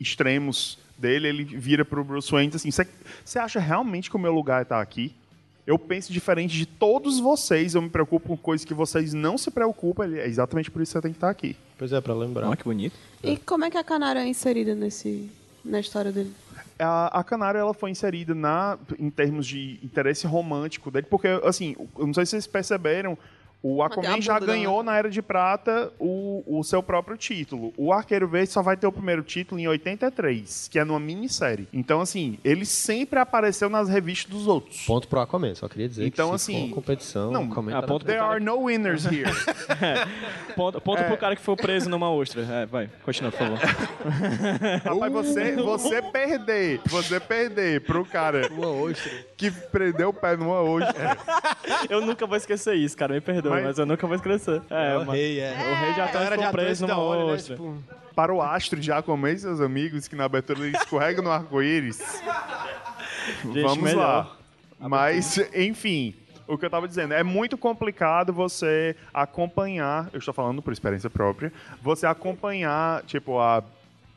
[0.00, 2.90] extremos dele, ele vira pro Bruce Wayne e diz assim,
[3.24, 5.14] você acha realmente que o meu lugar tá aqui?
[5.66, 9.50] Eu penso diferente de todos vocês, eu me preocupo com coisas que vocês não se
[9.50, 11.56] preocupam, ele- é exatamente por isso que você tem que estar aqui.
[11.76, 12.46] Pois é, para lembrar.
[12.48, 12.94] Olha que bonito.
[13.22, 15.30] E como é que a Canária é inserida nesse,
[15.64, 16.32] na história dele?
[16.78, 21.76] A, a Canário ela foi inserida na, em termos de interesse romântico dele, porque, assim,
[21.98, 23.18] eu não sei se vocês perceberam,
[23.62, 27.72] o Aquaman já bunda ganhou na Era de Prata o, o seu próprio título.
[27.76, 31.66] O Arqueiro Verde só vai ter o primeiro título em 83, que é numa minissérie.
[31.72, 34.84] Então, assim, ele sempre apareceu nas revistas dos outros.
[34.86, 37.82] Ponto pro Aquaman, só queria dizer Então, que se assim, for uma competição, não, ah,
[37.82, 39.28] ponto There are no winners here.
[40.54, 42.42] Ponto, ponto pro cara que foi preso numa ostra.
[42.42, 43.58] É, vai, continua, por favor.
[44.84, 49.12] Rapaz, você, você perder, você perder pro cara Uma ostra.
[49.36, 51.16] que prendeu o pé numa ostra.
[51.88, 53.14] Eu nunca vou esquecer isso, cara.
[53.14, 54.62] Me perdoa, Mas- mas, eu nunca vou esquecer.
[54.70, 55.52] É, o mas- rei, é.
[55.52, 57.32] O rei já tá já preso numa onde, né?
[57.32, 57.56] ostra.
[57.56, 57.78] Tipo,
[58.14, 62.00] para o astro de Aquaman e seus amigos, que na abertura ele escorrega no arco-íris.
[63.44, 63.98] Vamos melhor.
[64.80, 64.88] lá.
[64.88, 66.14] Mas, enfim,
[66.46, 71.10] o que eu tava dizendo, é muito complicado você acompanhar, eu estou falando por experiência
[71.10, 73.62] própria, você acompanhar, tipo, a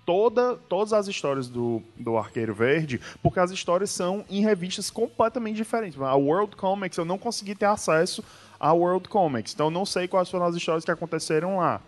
[0.06, 5.56] toda, todas as histórias do, do Arqueiro Verde, porque as histórias são em revistas completamente
[5.58, 6.00] diferentes.
[6.00, 8.24] A World Comics, eu não consegui ter acesso
[8.62, 11.82] à World Comics, então não sei quais foram as histórias que aconteceram lá.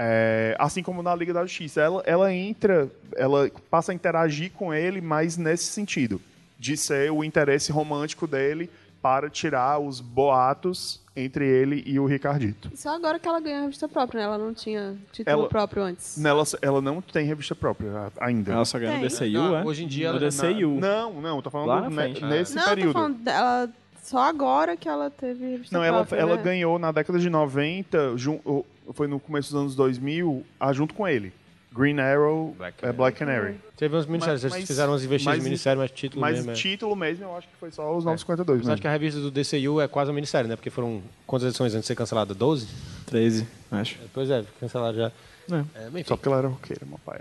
[0.00, 4.72] É, assim como na Liga da Justiça, ela, ela entra, ela passa a interagir com
[4.72, 6.20] ele, mas nesse sentido,
[6.58, 8.70] de ser o interesse romântico dele
[9.02, 12.70] para tirar os boatos entre ele e o Ricardito.
[12.76, 14.24] Só agora que ela ganhou a revista própria, né?
[14.26, 16.16] Ela não tinha título Ela- próprio antes.
[16.16, 17.90] Nela, ela não tem revista própria
[18.20, 18.52] a- ainda.
[18.52, 19.02] Ela só ganhou no.
[19.08, 19.64] DCU, Não, é?
[19.64, 20.78] hoje em dia no ela- DCU.
[20.80, 22.24] Não, não, tô falando ne- frente.
[22.24, 22.92] nesse não, período.
[22.92, 23.68] tô falando dela.
[24.08, 26.18] Só agora que ela teve revista Não, ela, própria.
[26.20, 26.42] ela né?
[26.42, 31.06] ganhou na década de 90, jun- foi no começo dos anos 2000, ah, junto com
[31.06, 31.32] ele.
[31.70, 33.56] Green Arrow, Black, é, Black Canary.
[33.76, 36.36] Teve uns minisséries, Mas- eles mas- fizeram umas investidas mas- de minissérie, mas título Mas
[36.36, 36.50] mesmo.
[36.50, 36.54] é.
[36.54, 39.30] título mesmo, eu acho que foi só os 952 Mas acho que a revista do
[39.30, 40.56] DCU é quase uma minissérie, né?
[40.56, 42.32] Porque foram quantas edições antes de ser cancelada?
[42.34, 42.66] 12?
[43.04, 43.98] 13, acho.
[44.14, 45.12] Pois é, cancelaram já.
[45.52, 45.64] É.
[45.86, 46.06] É, mas.
[46.06, 47.20] Só porque ela era roqueira, meu pai.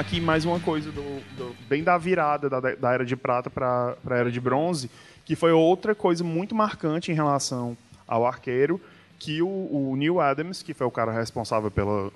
[0.00, 1.02] Aqui mais uma coisa do,
[1.36, 4.90] do- bem da virada da, da era de prata para a era de bronze,
[5.26, 7.76] que foi outra coisa muito marcante em relação
[8.08, 8.80] ao arqueiro,
[9.18, 12.10] que o, o Neil Adams, que foi o cara responsável pela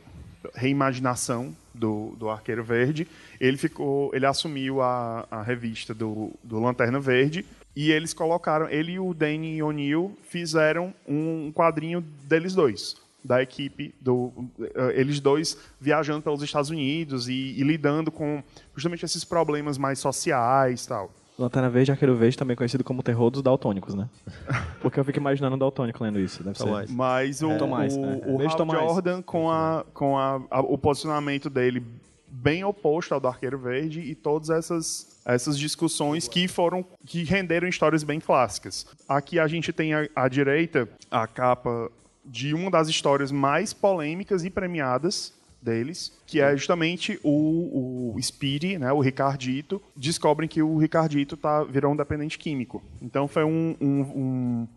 [0.54, 3.06] reimaginação do, do Arqueiro Verde,
[3.38, 7.44] ele ficou, ele assumiu a, a revista do, do Lanterna Verde
[7.76, 13.94] e eles colocaram, ele e o Danny O'Neill fizeram um quadrinho deles dois, da equipe
[14.00, 18.42] do eh, eles dois viajando pelos Estados Unidos e, e lidando com
[18.74, 21.10] justamente esses problemas mais sociais, tal.
[21.36, 24.08] Lanterna Verde e Arqueiro Verde, também conhecido como terror dos daltônicos, né?
[24.80, 26.44] Porque eu fico imaginando um daltônico lendo isso.
[26.44, 26.88] Deve ser.
[26.90, 28.46] Mas o, Tomás, o, é.
[28.46, 28.78] o Tomás.
[28.80, 31.82] Jordan, com, a, com a, a- o posicionamento dele
[32.28, 37.66] bem oposto ao do Arqueiro Verde e todas essas, essas discussões que foram que renderam
[37.66, 38.86] histórias bem clássicas.
[39.08, 41.90] Aqui a gente tem à direita a capa
[42.24, 48.78] de uma das histórias mais polêmicas e premiadas deles, que é justamente o, o Speedy,
[48.78, 52.82] né, o Ricardito, descobrem que o Ricardito tá, virou um dependente químico.
[53.00, 54.68] Então foi um, um, um,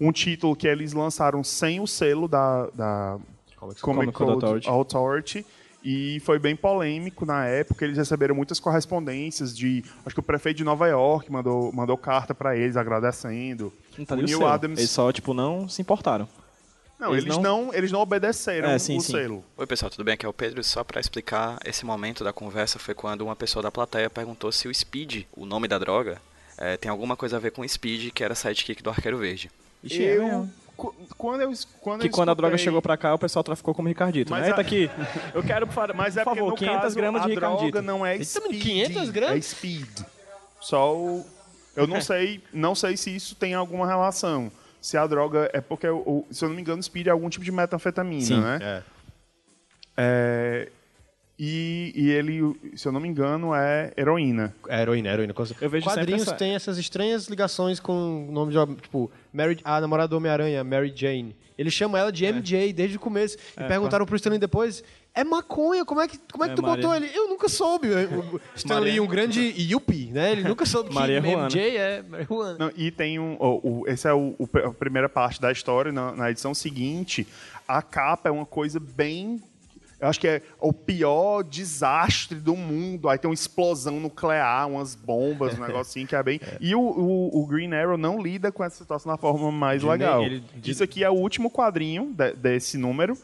[0.00, 3.18] um título que eles lançaram sem o selo da, da
[3.58, 4.68] Comic, Comic Code Authority.
[4.68, 5.46] Authority.
[5.86, 9.84] E foi bem polêmico na época, eles receberam muitas correspondências de.
[10.04, 13.70] Acho que o prefeito de Nova York mandou, mandou carta para eles agradecendo.
[13.98, 14.46] Não tá o Neil.
[14.46, 14.78] Adams.
[14.78, 16.26] Eles só, tipo, não se importaram.
[17.04, 17.74] Não, eles eles, não- não...
[17.74, 19.12] eles não obedeceram É, sim, o sim.
[19.12, 19.44] selo.
[19.56, 20.14] Oi, pessoal, tudo bem?
[20.14, 20.62] Aqui é o Pedro.
[20.64, 24.66] Só pra explicar, esse momento da conversa foi quando uma pessoa da plateia perguntou se
[24.68, 26.20] o Speed, o nome da droga,
[26.56, 29.50] eh, tem alguma coisa a ver com o Speed, que era sidekick do Arqueiro Verde.
[29.82, 30.48] Ixi, é eu,
[31.16, 33.86] quando eu, quando Que eu quando a droga chegou pra cá, o pessoal traficou como
[33.88, 34.30] Ricardito.
[34.30, 34.48] Mas né?
[34.48, 34.90] Eita a- aqui,
[35.34, 37.60] eu quero, por, Mas é por porque, favor, no 500 caso, gramas de a Ricardito.
[37.70, 38.62] droga não é Eita, speed.
[38.62, 39.36] 500 gramas?
[39.36, 40.00] É speed.
[40.60, 41.26] Só o...
[41.76, 44.50] Eu não sei, não sei se isso tem alguma relação.
[44.84, 47.30] Se a droga é porque, o- o- se eu não me engano, speed é algum
[47.30, 48.40] tipo de metanfetamina, Sim.
[48.42, 48.58] né?
[48.60, 48.82] É.
[49.96, 50.68] É,
[51.38, 54.54] e, e ele, se eu não me engano, é heroína.
[54.68, 55.32] É heroína, heroína.
[55.32, 55.64] com certeza.
[55.64, 59.80] Eu vejo Quadrinhos essa- têm essas estranhas ligações com o nome de, tipo, Mary, a
[59.80, 61.34] namorada do Homem-Aranha, Mary Jane.
[61.56, 63.38] Ele chama ela de MJ desde o começo.
[63.58, 64.84] E perguntaram pro Stanley depois,
[65.14, 67.16] é maconha, como é que, como é que É, tu botou Maria- ele?
[67.16, 67.88] Eu nunca soube.
[67.88, 70.32] O Stanley, Maria- um grande yuppie, né?
[70.32, 71.44] Ele nunca soube que Maria Juana.
[71.46, 72.56] MJ é marihuana.
[72.58, 73.36] Não, e tem um.
[73.38, 75.92] o- o- esse é o, o- a primeira parte da história.
[75.92, 77.26] Na, na edição seguinte,
[77.68, 79.40] a capa é uma coisa bem.
[80.00, 83.08] Eu acho que é o pior desastre do mundo.
[83.08, 86.40] Aí tem uma explosão nuclear, umas bombas, um negocinho que é bem.
[86.60, 89.88] E o, o- o Green Arrow não lida com essa situação da forma mais De
[89.88, 90.22] legal.
[90.24, 93.16] ele- de- Isso aqui é o último quadrinho de- desse número.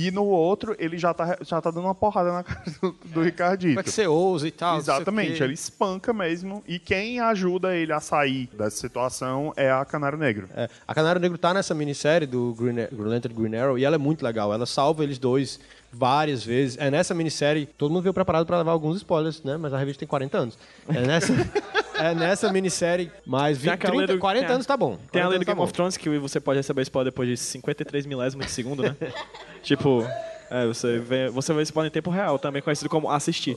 [0.00, 3.20] E no outro, ele já tá, já tá dando uma porrada na cara do, do
[3.20, 3.72] Ricardito.
[3.72, 4.78] Como é que você ousa e tal?
[4.78, 6.62] Exatamente, ele espanca mesmo.
[6.68, 10.48] E quem ajuda ele a sair dessa situação é a Canário Negro.
[10.54, 13.96] É, a Canário Negro tá nessa minissérie do Green, Green Lantern Green Arrow e ela
[13.96, 14.54] é muito legal.
[14.54, 15.58] Ela salva eles dois
[15.92, 16.76] várias vezes.
[16.78, 19.56] É nessa minissérie, todo mundo veio preparado para levar alguns spoilers, né?
[19.56, 20.58] Mas a revista tem 40 anos.
[20.88, 21.32] É nessa,
[21.98, 24.96] é nessa minissérie, mas Tem 20, aquela 30, do- 40 tem a- anos tá bom.
[24.96, 25.74] Tem 40 a lei do tá Game of bom.
[25.74, 28.94] Thrones que você pode receber spoiler depois de 53 milésimos de segundo, né?
[29.62, 30.04] tipo,
[30.50, 33.56] é, você, vê, você vê spoiler em tempo real, também conhecido como assistir.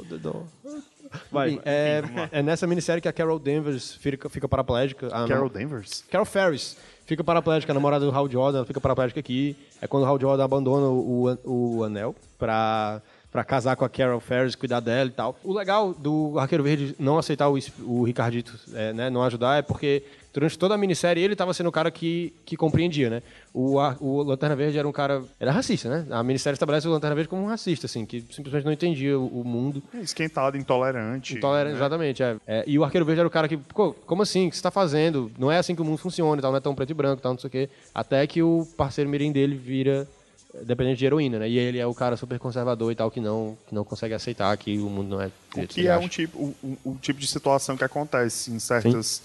[1.32, 1.50] Vai.
[1.52, 2.02] Enfim, é,
[2.32, 5.08] é nessa minissérie que a Carol Danvers fica, fica paraplégica.
[5.08, 6.04] A Carol nam- Danvers?
[6.10, 9.56] Carol Ferris fica paraplégica, a namorada do Hal Jordan, ela fica paraplégica aqui.
[9.82, 13.02] É quando o Hal Jordan abandona o, o, o anel pra,
[13.32, 15.36] pra casar com a Carol Ferris, cuidar dela e tal.
[15.44, 19.62] O legal do Arqueiro Verde não aceitar o, o Ricardito, é, né, não ajudar, é
[19.62, 20.04] porque
[20.34, 23.24] durante toda a minissérie ele tava sendo o cara que, que compreendia, né?
[23.54, 25.24] O, Ar- o Lanterna Verde era um cara...
[25.40, 26.08] Era racista, né?
[26.10, 29.42] A minissérie estabelece o Lanterna Verde como um racista, assim, que simplesmente não entendia o,
[29.42, 29.84] o mundo.
[29.96, 31.36] Esquentado, intolerante.
[31.38, 31.78] Intolerante, né?
[31.80, 32.24] exatamente.
[32.24, 32.38] É.
[32.48, 34.48] É, e o Arqueiro Verde era o cara que, "Pô, como assim?
[34.48, 35.32] O que você tá fazendo?
[35.38, 37.22] Não é assim que o mundo funciona e tal, não é tão preto e branco
[37.22, 37.70] tal, não sei o quê.
[37.94, 40.08] Até que o parceiro mirim dele vira
[40.56, 41.50] eh, dependente de heroína, né?
[41.50, 44.56] E ele é o cara super conservador e tal, que não, que não consegue aceitar
[44.56, 46.06] que o mundo não é O que é acha.
[46.06, 49.22] um tipo, o- o tipo de situação que acontece em certas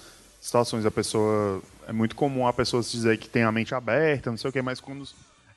[0.47, 0.87] situações.
[0.87, 1.61] A pessoa.
[1.89, 4.53] É muito comum a pessoa se dizer que tem a mente aberta, não sei o
[4.53, 5.05] quê, mas quando,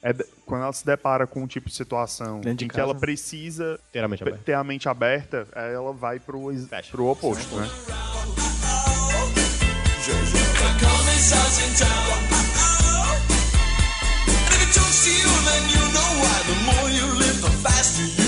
[0.04, 0.14] é
[0.46, 2.82] quando ela se depara com um tipo de situação de em que casa.
[2.82, 4.40] ela precisa Ter a mente aberta.
[4.46, 7.68] ter a mente aberta, aí ela vai pro, ex- pro oposto, né?
[10.80, 11.90] Commissar's in town.
[14.28, 16.38] And if it talks to you, then you know why.
[16.46, 18.19] The more you live, the faster you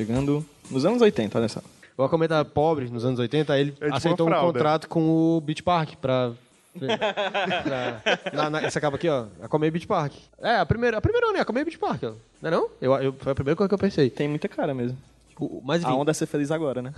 [0.00, 1.60] Chegando nos anos 80, olha só.
[1.98, 5.36] O Aquaman era pobre nos anos 80, aí ele É tipo aceitou um contrato com
[5.36, 6.32] o Beach Park pra...
[6.78, 8.00] pra-
[8.32, 9.26] na- na- essa capa aqui, ó.
[9.42, 10.14] Aquaman Beach Park.
[10.40, 11.40] É, a primeira, a primeira né?
[11.40, 12.12] Aquaman Beach Park, ó.
[12.40, 12.68] Não é não?
[12.80, 14.08] Eu, eu, foi a primeira coisa que eu pensei.
[14.08, 14.96] Tem muita cara mesmo.
[15.38, 16.94] O- Mas A enfim, onda é ser feliz agora, né?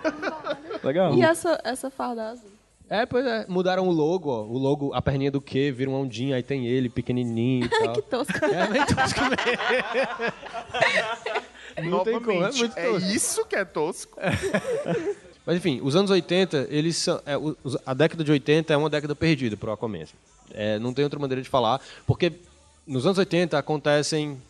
[0.82, 1.14] Legal.
[1.14, 2.50] E essa, essa farda azul?
[2.88, 3.44] É, pois é.
[3.48, 4.42] Mudaram o logo, ó.
[4.44, 7.92] O logo, a perninha do Q vira uma ondinha, aí tem ele, pequenininho e tal.
[7.92, 8.44] Que tosco.
[8.44, 10.32] É bem tosco mesmo.
[11.90, 13.08] Não tem como, é muito tosco.
[13.10, 14.18] isso que é tosco.
[15.44, 18.88] Mas enfim, os anos 80, eles são, é, os- a década de 80 é uma
[18.90, 20.02] década perdida pro Aquaman.
[20.02, 20.14] assim.
[20.54, 22.32] É, não tem outra maneira de falar, porque
[22.86, 24.40] nos anos 80 acontecem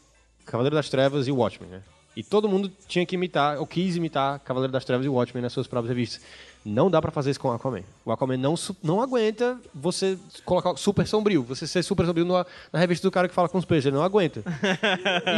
[0.45, 1.83] Cavaleiro das Trevas e o Watchmen, né?
[2.15, 5.43] E todo mundo tinha que imitar, ou quis imitar Cavaleiro das Trevas e o Watchmen
[5.43, 6.21] nas suas próprias revistas.
[6.65, 7.83] Não dá pra fazer isso com o Aquaman.
[8.05, 8.55] O Aquaman não,
[8.85, 13.29] não aguenta você colocar super sombrio, você ser super sombrio numa- na revista do cara
[13.29, 14.45] que fala com os peixes, ele não aguenta.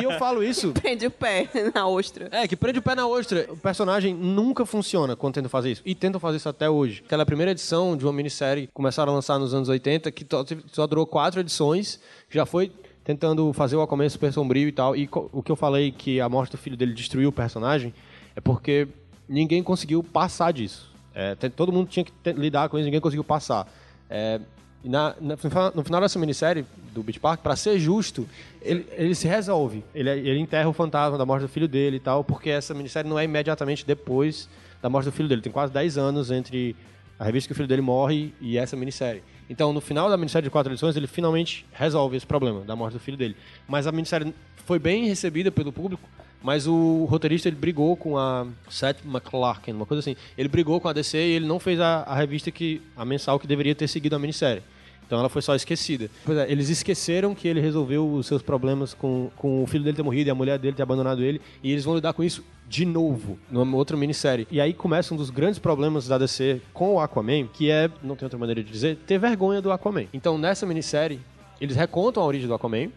[0.00, 2.28] e eu falo isso Prende o pé na ostra.
[2.30, 3.46] é, que prende o pé na ostra.
[3.50, 5.82] O personagem nunca funciona quando tentam fazer isso.
[5.86, 7.02] E tentam fazer isso até hoje.
[7.06, 10.26] Aquela primeira edição de uma minissérie que começaram a lançar nos anos 80, que
[10.72, 11.98] só durou quatro edições,
[12.28, 12.70] já foi
[13.04, 14.96] tentando fazer o Aquaman super sombrio e tal.
[14.96, 17.92] E o que eu falei que a morte do filho dele destruiu o personagem
[18.34, 18.88] é porque
[19.28, 20.92] ninguém conseguiu passar disso.
[21.14, 23.70] É, todo mundo tinha que lidar com isso, ninguém conseguiu passar.
[24.10, 24.40] É,
[24.82, 25.36] na- na-
[25.74, 28.26] no final- dessa minissérie, do Beach Park, pra ser justo,
[28.62, 29.82] ele, ele se resolve.
[29.94, 33.08] Ele, ele enterra o fantasma da morte do filho dele e tal, porque essa minissérie
[33.08, 34.48] não é imediatamente depois
[34.82, 35.40] da morte do filho dele.
[35.42, 36.76] Tem quase 10 anos entre
[37.18, 39.22] a revista que o filho dele morre e essa minissérie.
[39.48, 42.94] Então, no final da minissérie de quatro edições, ele finalmente resolve esse problema da morte
[42.94, 43.36] do filho dele.
[43.68, 44.34] Mas a minissérie
[44.64, 46.08] foi bem recebida pelo público,
[46.42, 50.16] mas o roteirista ele brigou com a Seth MacLarkin, uma coisa assim.
[50.36, 53.38] Ele brigou com a DC e ele não fez a, a revista que a mensal
[53.38, 54.62] que deveria ter seguido a minissérie.
[55.06, 56.10] Então ela foi só esquecida.
[56.24, 59.96] Pois é, eles esqueceram que ele resolveu os seus problemas com, com o filho dele
[59.96, 61.40] ter morrido e a mulher dele ter abandonado ele.
[61.62, 64.46] E eles vão lidar com isso de novo, numa outra minissérie.
[64.50, 68.16] E aí começa um dos grandes problemas da DC com o Aquaman, que é, não
[68.16, 70.06] tem outra maneira de dizer, ter vergonha do Aquaman.
[70.12, 71.20] Então nessa minissérie,
[71.60, 72.90] eles recontam a origem do Aquaman,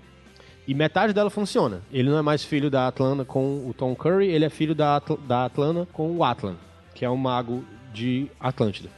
[0.68, 1.82] e metade dela funciona.
[1.92, 4.98] Ele não é mais filho da Atlanta com o Tom Curry, ele é filho da,
[4.98, 6.56] Atl da Atlanta com o Atlan,
[6.94, 8.90] que é um mago de Atlântida.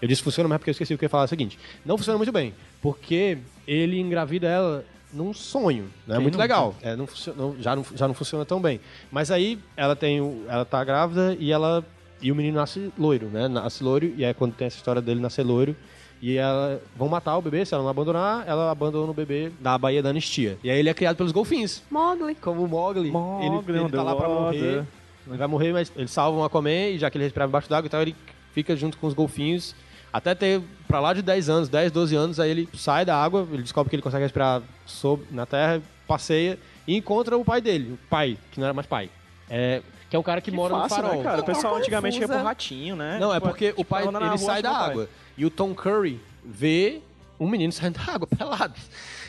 [0.00, 1.58] Eu disse funciona, mas porque eu esqueci o que eu ia falar é o seguinte.
[1.84, 5.88] Não funciona muito bem, porque ele engravida ela num sonho.
[6.06, 6.74] Não é muito legal.
[6.82, 8.80] É, não não- já, não, já não funciona tão bem.
[9.10, 11.84] Mas aí ela tem o- ela tá grávida e ela
[12.20, 13.48] e o menino nasce loiro, né?
[13.48, 15.74] Nasce loiro e é quando tem essa história dele nascer loiro.
[16.20, 19.76] E ela vão matar o bebê, se ela não abandonar, ela abandona o bebê na
[19.76, 20.56] Baía da Anistia.
[20.64, 21.82] E aí ele é criado pelos golfinhos.
[21.90, 22.34] Mogli.
[22.36, 24.60] Como o Mogli, Mogli, ele, ele tá lá pra Underwater.
[24.62, 24.84] morrer.
[25.28, 27.86] Ele vai morrer, mas ele salva um Aquaman e já que ele respirava embaixo d'água
[27.86, 28.16] e tal, ele
[28.52, 29.74] fica junto com os golfinhos.
[30.16, 33.46] Até ter pra lá de 10 anos, 10, 12 anos, aí ele sai da água,
[33.52, 37.92] ele descobre que ele consegue respirar sob, na terra, passeia e encontra o pai dele,
[37.92, 39.10] o pai, que não era mais pai.
[39.50, 41.18] É, que é um cara que, Que mora fácil, no farol.
[41.18, 41.40] né, cara?
[41.42, 43.18] O pessoal Tá antigamente ia por ratinho, né?
[43.20, 44.90] Não, é Tipo, porque tipo, o pai ele rua, sai da o pai.
[44.90, 45.08] água.
[45.36, 47.00] E o Tom Curry vê
[47.38, 48.74] um menino saindo da água, pelado.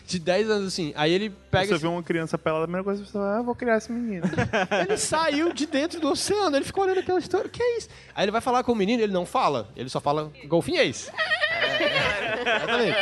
[0.07, 0.93] De 10 anos assim.
[0.95, 1.65] Aí ele pega.
[1.67, 3.53] Você esse- vê uma criança pelada, a primeira coisa que você fala, ah, eu vou
[3.53, 4.23] criar esse menino.
[4.87, 7.45] Ele saiu de dentro do oceano, ele ficou olhando aquela história.
[7.47, 7.89] O que é isso?
[8.15, 9.67] Aí ele vai falar com o menino, ele não fala.
[9.75, 11.11] Ele só fala golfinhês.
[11.13, 12.97] É, exatamente.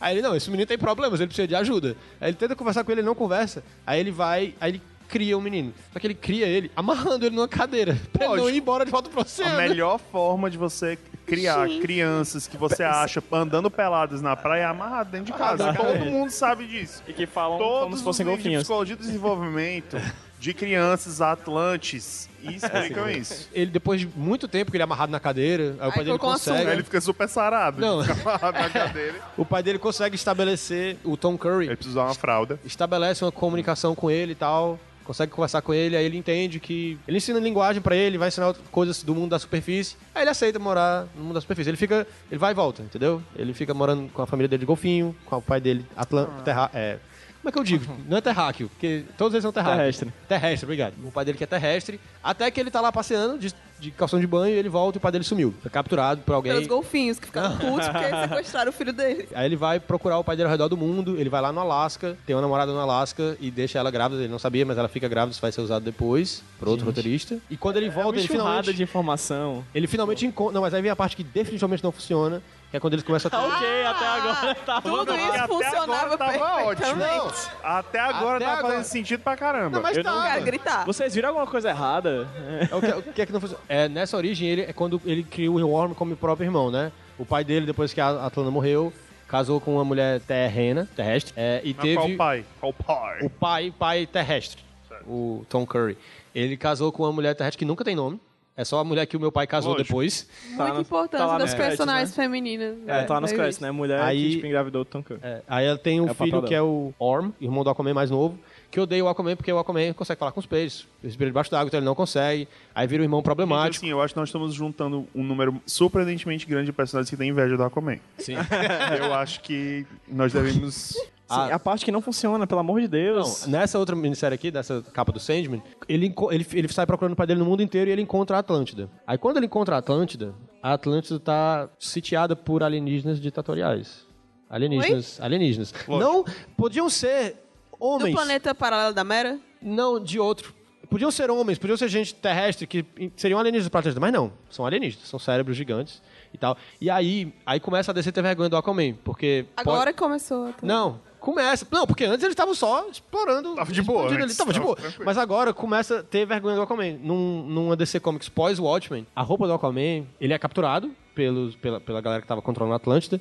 [0.00, 1.96] Aí ele, não, esse menino tem problemas, ele precisa de ajuda.
[2.20, 3.62] Aí ele tenta conversar com ele, ele não conversa.
[3.86, 5.72] Aí ele vai, aí ele cria o menino.
[5.92, 7.98] Só que ele cria ele amarrando ele numa cadeira.
[8.12, 9.56] Pra ele não ir embora de volta pro A oceano.
[9.56, 15.10] melhor forma de você criar crianças que você acha andando peladas na praia é amarrado
[15.10, 15.54] dentro de casa.
[15.70, 15.98] Exatamente.
[15.98, 17.02] Todo mundo sabe disso.
[17.06, 18.62] E que falam Todos como se fossem os vídeos de golfinhos.
[18.62, 19.96] psicologia do desenvolvimento
[20.38, 23.48] de crianças atlantes explicam isso.
[23.52, 26.04] Ele, depois de muito tempo que ele é amarrado na cadeira, aí o pai Aí
[26.04, 26.66] dele consegue.
[26.68, 27.80] Aí ele fica super sarado.
[27.80, 28.00] Não.
[28.00, 29.14] Amarrado na cadeira.
[29.36, 31.66] O pai dele consegue estabelecer o Tom Curry.
[31.66, 32.58] Ele precisa usar uma fralda.
[32.64, 36.98] estabelece uma comunicação com ele e tal, consegue conversar com ele, aí ele entende que.
[37.06, 40.58] Ele ensina linguagem pra ele, vai ensinar coisas do mundo da superfície, aí ele aceita
[40.58, 41.70] morar no mundo da superfície.
[41.70, 42.06] Ele fica.
[42.30, 43.22] Ele vai e volta, entendeu?
[43.36, 46.70] Ele fica morando com a família dele de golfinho, com o pai dele, Atlan terra,
[46.74, 46.98] é,
[47.46, 47.96] como é que eu digo?
[48.08, 49.78] Não é terráqueo, porque todos eles são terráqueos.
[49.98, 50.12] Terrestre.
[50.28, 50.94] Terrestre, obrigado.
[51.04, 54.18] O pai dele que é terrestre, até que ele tá lá passeando de, de calção
[54.18, 55.54] de banho, ele volta e o pai dele sumiu.
[55.62, 56.52] Foi capturado por alguém.
[56.52, 59.28] Pelos golfinhos que ficaram putos porque sequestraram o filho dele.
[59.32, 61.60] Aí ele vai procurar o pai dele ao redor do mundo, ele vai lá no
[61.60, 64.88] Alasca, tem uma namorada no Alasca e deixa ela grávida, ele não sabia, mas ela
[64.88, 67.38] fica grávida, isso vai ser usado depois por outro roteirista.
[67.48, 69.64] E quando ele É volta, uma ele finalmente, de informação.
[69.72, 70.54] ele finalmente encontra...
[70.54, 73.30] Não, mas aí vem a parte que definitivamente não funciona, que é quando eles começam
[73.32, 73.46] a...
[73.46, 77.50] ok, até agora tá Tudo Porque isso até funcionava agora tava perfeitamente.
[77.62, 78.66] Até agora Até tá agora.
[78.68, 79.70] fazendo sentido pra caramba.
[79.70, 80.12] Não, mas Eu tá.
[80.12, 80.84] não Quero gritar.
[80.84, 82.28] Vocês viram alguma coisa errada?
[82.70, 83.62] É o que, o que é que não funciona?
[83.68, 86.90] É, nessa origem, ele, é quando ele cria o Worm como próprio irmão, né?
[87.18, 88.92] O pai dele, depois que a Atlanta morreu,
[89.28, 91.96] casou com uma mulher terrena, terrestre, é, e Mas teve...
[91.96, 92.44] qual pai?
[92.60, 93.18] Qual pai?
[93.22, 94.62] O pai, pai terrestre,
[95.06, 95.96] o Tom Curry.
[96.34, 98.20] Ele casou com uma mulher terrestre que nunca tem nome.
[98.56, 99.88] É só a mulher que o meu pai casou Lógico.
[99.88, 100.26] depois.
[100.46, 102.24] Muito Tá no- importância tá das personagens né?
[102.24, 102.76] femininas.
[102.86, 103.70] É, tá nos Daí- créditos, né?
[103.70, 105.22] Mulher Aí- que tipo, engravidou do Tom Cruise.
[105.24, 107.92] É, aí ela tem um É o filho que é o Orm, irmão do Aquaman
[107.92, 108.38] mais novo,
[108.70, 110.86] que odeia o Aquaman porque o Aquaman consegue falar com os peixes.
[111.04, 112.48] Respira debaixo d'água, então ele não consegue.
[112.74, 113.84] Aí vira um irmão Gente, problemático.
[113.84, 117.28] assim, eu acho que nós estamos juntando um número surpreendentemente grande de personagens que têm
[117.28, 117.98] inveja do Aquaman.
[118.16, 118.36] Sim.
[118.98, 120.96] Eu acho que nós devemos...
[121.28, 123.42] Sim, a parte que não funciona, pelo amor de Deus.
[123.46, 127.16] Não, nessa outra minissérie aqui, dessa capa do Sandman, ele, ele, ele sai procurando o
[127.16, 128.88] pai dele no mundo inteiro e ele encontra a Atlântida.
[129.06, 134.06] Aí quando ele encontra a Atlântida, a Atlântida tá sitiada por alienígenas ditatoriais.
[134.48, 135.20] Alienígenas.
[135.20, 135.74] Alienígenas.
[135.88, 136.24] Não,
[136.56, 137.32] podiam ser
[137.78, 138.14] Do homens.
[138.14, 139.38] planeta paralelo da Mera?
[139.60, 140.54] Não, de outro.
[140.88, 142.84] Podiam ser homens, podiam ser gente terrestre que
[143.16, 144.32] seriam alienígenas do planeta, mas não.
[144.48, 146.00] São alienígenas, são cérebros gigantes
[146.32, 146.56] e tal.
[146.80, 149.46] E aí, aí começa a descer ter vergonha do Aquaman, porque...
[149.56, 150.52] pode- Agora que começou.
[150.52, 150.58] tá?
[150.62, 151.66] Não, começa.
[151.70, 153.54] Não, porque antes eles estavam só explorando.
[153.56, 154.76] Tava de boa antes, ali, Tava de tava boa.
[154.76, 155.04] tranquilo.
[155.04, 156.92] Mas agora começa a ter vergonha do Aquaman.
[157.02, 162.00] Num, numa DC Comics pós-Watchmen, a roupa do Aquaman, ele é capturado pelos, pela, pela
[162.00, 163.20] galera que tava controlando a Atlântida.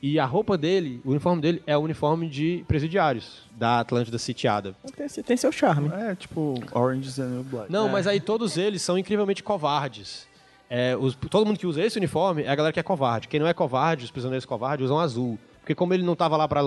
[0.00, 4.74] E a roupa dele, o uniforme dele é o uniforme de presidiários da Atlântida sitiada.
[4.96, 5.90] Tem, tem seu charme.
[5.94, 7.70] É, tipo, Orange is the New Black.
[7.70, 10.26] Não, mas aí todos eles são incrivelmente covardes.
[10.68, 13.28] É, os- todo mundo que usa esse uniforme é a galera que é covarde.
[13.28, 15.38] Quem não é covarde, os prisioneiros covardes usam azul.
[15.62, 16.60] Porque como ele não tava lá pra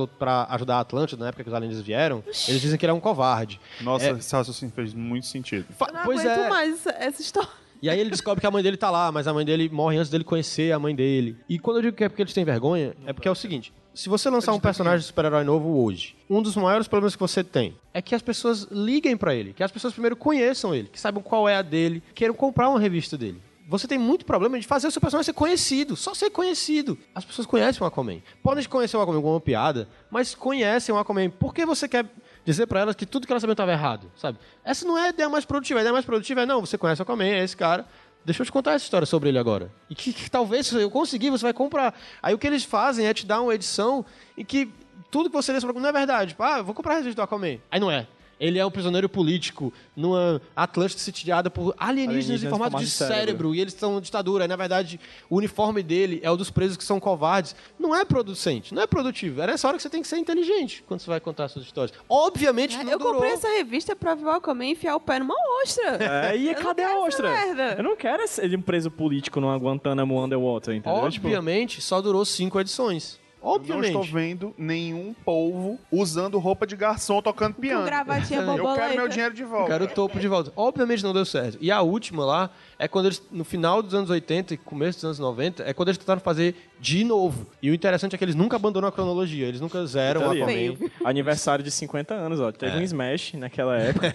[0.50, 3.00] ajudar a Atlântida na época que os alienígenas vieram, eles dizem que ele é um
[3.00, 3.60] covarde.
[3.82, 4.12] Nossa, É.
[4.12, 5.66] esse raciocínio fez muito sentido.
[5.78, 6.50] Fa- não pois aguento é.
[6.50, 7.50] mais essa, essa história.
[7.82, 9.98] E aí ele descobre que a mãe dele tá lá, mas a mãe dele morre
[9.98, 11.38] antes dele conhecer a mãe dele.
[11.48, 13.72] E quando eu digo que é porque eles têm vergonha, é porque é o seguinte:
[13.94, 17.44] se você lançar um personagem de super-herói novo hoje, um dos maiores problemas que você
[17.44, 21.00] tem é que as pessoas liguem pra ele, que as pessoas primeiro conheçam ele, que
[21.00, 23.42] saibam qual é a dele, queiram comprar uma revista dele.
[23.68, 26.98] Você tem muito problema de fazer o seu personagem ser conhecido, só ser conhecido.
[27.16, 28.22] As pessoas conhecem o Aquaman.
[28.44, 31.32] Podem conhecer o Aquaman com uma piada, mas conhecem o Aquaman.
[31.32, 32.06] Por que você quer
[32.46, 34.38] dizer pra elas que tudo que elas sabiam estava errado, sabe?
[34.64, 35.80] Essa não é a ideia mais produtiva.
[35.80, 37.88] A ideia mais produtiva é, não, você conhece o Aquaman, é esse cara.
[38.24, 39.72] Deixa eu te contar essa história sobre ele agora.
[39.90, 41.96] E que, que talvez, se eu conseguir, você vai comprar.
[42.22, 44.06] Aí o que eles fazem é te dar uma edição
[44.38, 44.72] em que
[45.10, 46.32] tudo que você lê sobre não é verdade.
[46.32, 47.58] Tipo, ah, vou comprar a revista do Aquaman.
[47.72, 48.08] Aí não é.
[48.40, 52.90] Ele é um prisioneiro político numa Atlântida sitiada por alienígenas, Alienígenas em formato formato de
[52.92, 53.16] de cérebro.
[53.26, 53.56] cérebro.
[53.56, 54.44] E eles estão na ditadura.
[54.44, 57.56] Aí, na verdade, o uniforme dele é o dos presos que são covardes.
[57.80, 59.42] Não é producente, não é produtivo.
[59.42, 61.96] Era essa hora que você tem que ser inteligente quando você vai contar suas histórias.
[62.10, 63.14] Obviamente que não eu durou.
[63.16, 65.98] comprei essa revista pra ver o Aquaman e enfiar o pé numa ostra.
[66.32, 67.30] É, e Eu cadê a ostra?
[67.32, 67.76] merda.
[67.78, 71.10] Eu não quero ser um preso político numa Guantanamo Underwater, entendeu?
[71.10, 73.20] Tipo, Obviamente, só durou cinco edições.
[73.46, 73.86] Eu não Obviamente.
[73.88, 77.86] estou vendo nenhum polvo usando roupa de garçom tocando piano.
[77.86, 79.72] Gravatinha Eu quero meu dinheiro de Eu volta.
[79.72, 80.52] quero o topo de volta.
[80.56, 81.60] Obviamente não deu certo.
[81.62, 85.06] E a última lá é quando eles, no final dos anos 80 e começo dos
[85.06, 87.46] anos 90, é quando eles tentaram fazer de novo.
[87.62, 89.46] E o interessante é que eles nunca abandonam a cronologia.
[89.48, 90.32] Eles nunca zeram o.
[90.32, 90.76] Aquaman.
[91.04, 92.50] aniversário de 50 anos, ó.
[92.50, 92.52] É.
[92.52, 94.14] Teve um Smash naquela época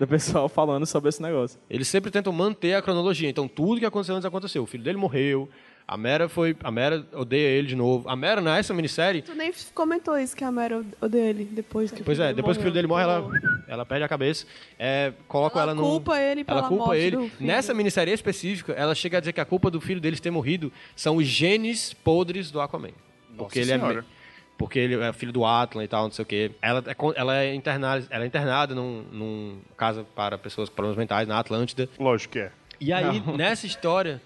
[0.00, 1.58] do pessoal falando sobre esse negócio.
[1.70, 3.28] Eles sempre tentam manter a cronologia.
[3.30, 4.64] Então tudo que aconteceu antes aconteceu.
[4.64, 5.48] O filho dele morreu.
[5.88, 6.54] A Mera foi.
[6.62, 8.06] A Mera odeia ele de novo.
[8.06, 9.22] A Mera, nessa minissérie.
[9.22, 12.58] Tu nem comentou isso que a Mera odeia ele depois que o Pois é, depois
[12.58, 13.40] que o filho dele morre, ela, morreu.
[13.66, 14.44] ela perde a cabeça.
[14.78, 15.80] É, coloca Ela ela, no.
[15.82, 17.16] culpa ele pela Ela culpa morte ele.
[17.16, 17.46] do filho.
[17.46, 20.70] Nessa minissérie específica, ela chega a dizer que a culpa do filho deles ter morrido
[20.94, 22.90] são os genes podres do Aquaman.
[23.38, 23.78] Porque ele é.
[23.78, 24.04] Senhora.
[24.58, 26.50] Porque ele é filho do Atlan e tal, não sei o quê.
[26.60, 30.98] Ela é, ela é internada, ela é internada num, num casa para pessoas com problemas
[30.98, 31.88] mentais na Atlântida.
[31.98, 32.52] Lógico que é.
[32.80, 34.20] E aí, nessa história,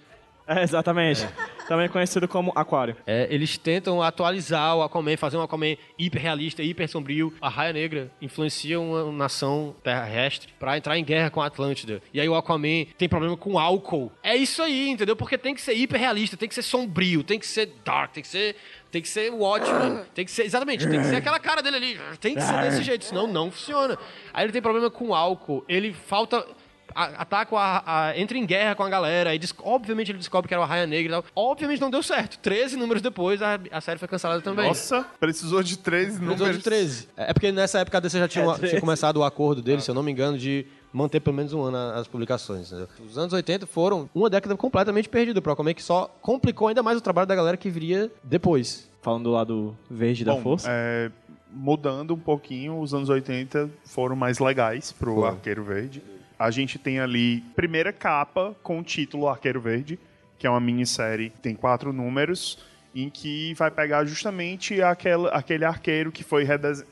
[0.47, 1.26] É, exatamente.
[1.68, 2.97] Também conhecido como Aquário.
[3.07, 7.32] É, eles tentam atualizar o Aquaman, fazer um Aquaman hiper realista, hiper sombrio.
[7.40, 12.03] A Raia Negra influencia uma nação terrestre pra entrar em guerra com a Atlântida.
[12.12, 14.11] E aí o Aquaman tem problema com álcool.
[14.22, 15.16] É isso aí, entendeu?
[15.16, 18.22] Porque tem que ser hiper realista, tem que ser sombrio, tem que ser dark, tem
[18.22, 18.57] que ser
[18.90, 22.01] tem que ser Watchmen, tem que ser exatamente, tem que ser aquela cara dele ali,
[22.20, 23.99] tem que ser desse jeito, senão não funciona.
[24.34, 26.47] Aí ele tem problema com álcool, ele falta
[26.95, 30.55] ataca a, a- entra em guerra com a galera e des- obviamente ele descobre que
[30.55, 31.24] era o Raia Negra e tal.
[31.34, 32.38] Obviamente não deu certo.
[32.38, 34.66] 13 números depois a, a série foi cancelada também.
[34.68, 36.57] Nossa, precisou de 13 Precisou números.
[36.59, 37.09] de 13.
[37.16, 38.70] É é porque nessa época a DC já tinha, É, uma- 13.
[38.72, 41.62] tinha começado o acordo dele, se eu não me engano, de manter pelo menos um
[41.62, 42.66] ano as publicações.
[42.68, 42.88] entendeu?
[43.09, 46.99] Os anos 80 foram uma década completamente perdida pro Aquaman, que só complicou ainda mais
[46.99, 48.90] o trabalho da galera que viria depois.
[49.01, 50.68] Falando do lado verde da Bom, força.
[50.70, 51.11] é,
[51.51, 55.28] mudando um pouquinho, os anos 80 foram mais legais pro Foram.
[55.28, 56.03] Arqueiro Verde.
[56.43, 59.99] A gente tem ali primeira capa com o título Arqueiro Verde,
[60.38, 62.59] que é uma minissérie, tem quatro números,
[62.95, 66.45] em que vai pegar justamente aquele, aquele arqueiro que foi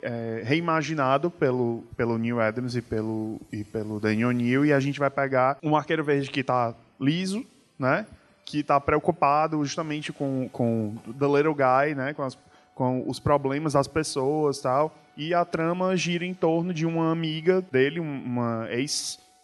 [0.02, 4.98] é, reimaginado pelo, pelo Neil Adams e pelo, e pelo Daniel Neal, e a gente
[4.98, 7.44] vai pegar um arqueiro verde que tá liso,
[7.78, 8.06] né?
[8.46, 12.14] Que tá preocupado justamente com, com The Little Guy, né?
[12.14, 12.38] Com, as-
[12.74, 14.96] com os problemas das pessoas tal.
[15.16, 18.66] E a trama gira em torno de uma amiga dele, um- uma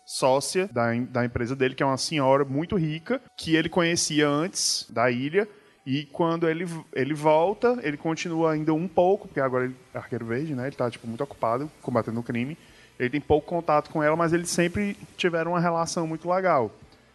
[0.07, 4.87] ex-sócia da, da empresa dele, que é uma senhora muito rica, que ele conhecia antes
[4.89, 5.49] da ilha.
[5.85, 10.25] E quando ele, ele volta, ele continua ainda um pouco, porque agora ele é arqueiro
[10.25, 10.67] verde, né?
[10.67, 12.57] Ele tá, tipo, muito ocupado combatendo o crime.
[12.99, 16.73] Ele tem pouco contato com ela, mas eles sempre tiveram uma relação muito legal.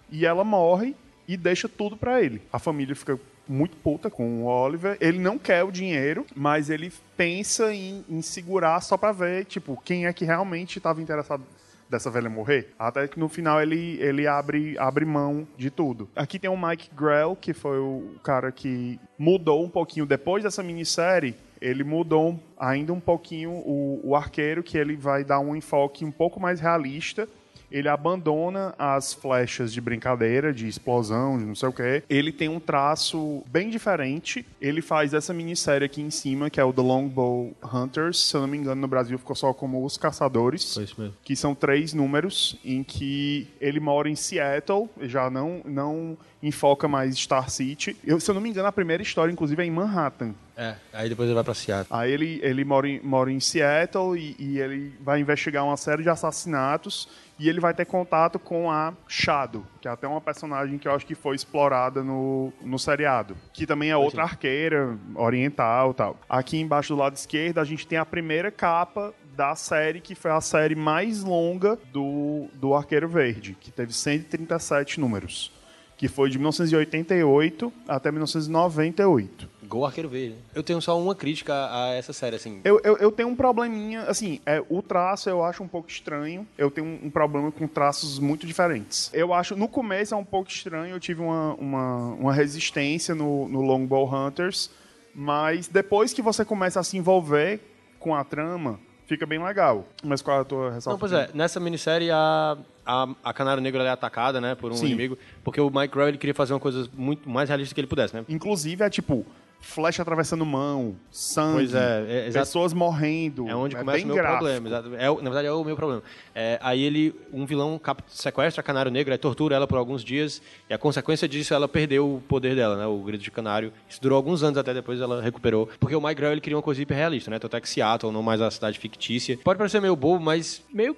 [0.09, 0.95] E ela morre
[1.27, 2.41] e deixa tudo pra ele.
[2.51, 4.95] A família fica muito puta com o Oliver.
[5.01, 9.81] Ele não quer o dinheiro, mas ele pensa em, em segurar só pra ver, tipo,
[9.83, 11.43] quem é que realmente estava interessado
[11.91, 12.69] dessa velha morrer.
[12.79, 16.09] Até que no final ele, ele abre, abre mão de tudo.
[16.15, 20.63] Aqui tem o Mike Grell, que foi o cara que mudou um pouquinho depois dessa
[20.63, 21.35] minissérie.
[21.61, 26.11] Ele mudou ainda um pouquinho o, o arqueiro, que ele vai dar um enfoque um
[26.11, 27.27] pouco mais realista
[27.71, 32.03] ele abandona as flechas de brincadeira, de explosão, de não sei o que.
[32.09, 34.45] Ele tem um traço bem diferente.
[34.59, 38.19] Ele faz essa minissérie aqui em cima, que é o The Longbow Hunters.
[38.19, 40.73] Se eu não me engano, no Brasil ficou só como Os Caçadores.
[40.73, 41.15] Foi isso mesmo.
[41.23, 47.15] Que são três números em que ele mora em Seattle, já não, não enfoca mais
[47.15, 47.95] Star City.
[48.03, 50.33] Eu, se eu não me engano, a primeira história, inclusive, é em Manhattan.
[50.57, 51.87] É, aí depois ele vai pra Seattle.
[51.89, 56.03] Aí ele, ele mora, em, mora em Seattle e, e ele vai investigar uma série
[56.03, 57.07] de assassinatos
[57.41, 60.93] e ele vai ter contato com a Shadow, que é até uma personagem que eu
[60.93, 63.35] acho que foi explorada no, no seriado.
[63.51, 66.19] Que também é outra arqueira oriental e tal.
[66.29, 70.29] Aqui embaixo do lado esquerdo a gente tem a primeira capa da série, que foi
[70.29, 75.51] a série mais longa do, do Arqueiro Verde, que teve 137 números.
[75.97, 79.49] Que foi de 1988 até 1998.
[79.71, 80.35] Gol Arqueiro Verde.
[80.53, 82.59] Eu tenho só uma crítica a essa série, assim.
[82.65, 86.45] Eu, eu, eu tenho um probleminha, assim, é, o traço eu acho um pouco estranho.
[86.57, 89.09] Eu tenho um, um problema com traços muito diferentes.
[89.13, 93.47] Eu acho, no começo é um pouco estranho, eu tive uma, uma, uma resistência no,
[93.47, 94.69] no Longbow Hunters,
[95.15, 97.61] mas depois que você começa a se envolver
[97.97, 99.87] com a trama, fica bem legal.
[100.03, 100.95] Mas qual é a tua ressalva?
[100.95, 104.75] Não, pois é, nessa minissérie a, a, a Canário Negro é atacada, né, por um
[104.75, 104.87] Sim.
[104.87, 107.87] inimigo, porque o Mike Grell ele queria fazer uma coisa muito mais realista que ele
[107.87, 108.25] pudesse, né?
[108.27, 109.25] Inclusive é tipo,
[109.61, 113.47] flecha atravessando mão, sangue, Pois é, é, pessoas morrendo.
[113.47, 114.39] É onde começa bem o meu gráfico.
[114.39, 114.67] problema.
[114.67, 114.95] exato.
[114.95, 116.03] É, na verdade, é o meu problema.
[116.35, 120.03] É, aí ele, um vilão cap- sequestra a Canário Negro, aí tortura ela por alguns
[120.03, 122.85] dias, e a consequência disso ela perdeu o poder dela, né?
[122.85, 123.71] O grito de canário.
[123.87, 125.69] Isso durou alguns anos até depois ela recuperou.
[125.79, 127.37] Porque o Mike Grell ele queria uma coisa hiperrealista, né?
[127.39, 129.37] Tanto é que Seattle, não mais a cidade fictícia.
[129.43, 130.95] Pode parecer meio bobo, mas meio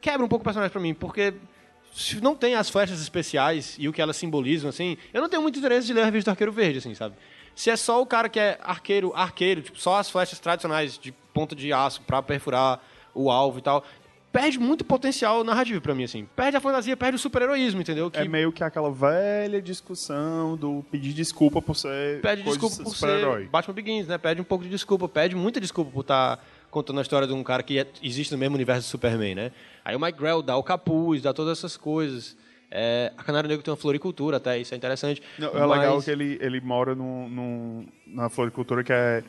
[0.00, 1.32] quebra um pouco o personagem pra mim, porque
[1.94, 5.40] se não tem as flechas especiais e o que elas simbolizam, assim, eu não tenho
[5.40, 7.14] muito interesse de ler a revista do Arqueiro Verde, assim, sabe?
[7.54, 11.12] Se é só o cara que é arqueiro, arqueiro, tipo, só as flechas tradicionais de
[11.32, 12.80] ponta de aço pra perfurar
[13.14, 13.84] o alvo e tal,
[14.32, 16.26] perde muito potencial narrativo pra mim, assim.
[16.34, 18.10] Perde a fantasia, perde o super-heroísmo, entendeu?
[18.10, 22.82] Que É meio que aquela velha discussão do pedir desculpa por ser pede desculpa de
[22.82, 24.18] por ser Batman Begins, né?
[24.18, 27.44] Pede um pouco de desculpa, pede muita desculpa por estar contando a história de um
[27.44, 29.52] cara que é- existe no mesmo universo do Superman, né?
[29.84, 32.36] Aí o Mike Grell dá o capuz, dá todas essas coisas.
[32.76, 35.22] É, a Canário Negro tem uma floricultura até, isso é interessante.
[35.38, 39.22] Não, é Mas- legal que ele, ele mora num, num- na floricultura que é,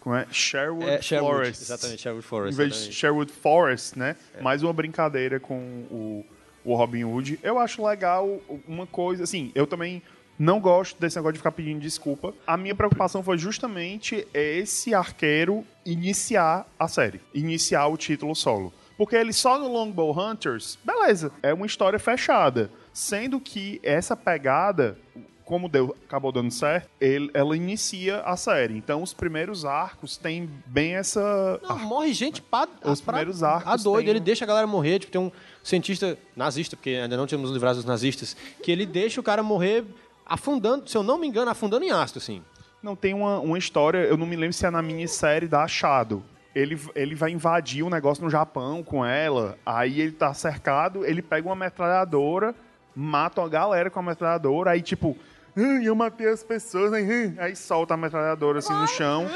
[0.00, 0.26] como é?
[0.30, 1.62] Sherwood, É, Sherwood, Forest.
[1.62, 2.56] exatamente, Sherwood Em Forest.
[2.56, 2.96] vez de exatamente.
[2.98, 4.16] Sherwood Forest, né?
[4.42, 5.58] Mais uma brincadeira com
[5.90, 6.26] o,
[6.62, 7.40] o Robin Hood.
[7.42, 8.38] Eu acho legal
[8.68, 10.02] uma coisa, assim, eu também
[10.38, 12.32] não gosto desse negócio de ficar pedindo desculpa.
[12.46, 18.72] A minha preocupação foi justamente esse arqueiro iniciar a série, iniciar o título solo.
[18.96, 22.70] Porque ele só no Longbow Hunters, beleza, é uma história fechada.
[23.00, 24.98] Sendo que essa pegada,
[25.42, 28.76] como deu, acabou dando certo, ele- ela inicia a série.
[28.76, 31.58] Então os primeiros arcos têm bem essa.
[31.66, 34.66] Não, morre gente pra, Os pra- primeiros arcos A doido, tem ele deixa a galera
[34.66, 34.98] morrer.
[34.98, 35.32] Tipo, tem um
[35.62, 39.82] cientista nazista, porque ainda não tínhamos livrado dos nazistas, que ele deixa o cara morrer
[40.26, 42.42] afundando, se eu não me engano, afundando em ácido, assim.
[42.82, 46.22] Não, tem uma, uma história, eu não me lembro se é na minissérie da Achado.
[46.54, 51.22] Ele, ele vai invadir um negócio no Japão com ela, aí ele tá cercado, ele
[51.22, 52.54] pega uma metralhadora,
[52.94, 55.16] mata uma galera com a metralhadora, aí tipo,
[55.56, 59.26] "Ah, eu matei as pessoas, aí, aí solta a metralhadora assim no chão.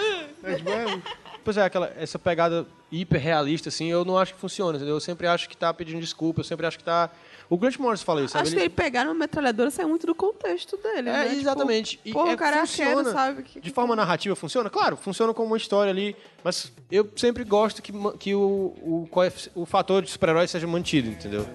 [0.43, 1.03] É, tipo, é,
[1.45, 4.95] Pois é, aquela, essa pegada hiper realista, assim, eu não acho que funciona, entendeu?
[4.95, 7.11] Eu sempre acho que tá pedindo desculpa, eu sempre acho que tá.
[7.51, 8.45] O Grant Morris fala isso, sabe?
[8.47, 11.11] Acho que ele pegar uma metralhadora sai muito do contexto dele.
[11.11, 11.29] É, né?
[11.29, 12.01] Tipo, exatamente.
[12.03, 13.13] E Pô, é, o cara é funciona.
[13.13, 13.43] sabe?
[13.43, 14.71] Que- De forma narrativa funciona?
[14.71, 18.41] Claro, funciona como uma história ali, mas eu sempre gosto que, que o,
[18.81, 21.47] o, coef- o fator de super-herói seja mantido, entendeu?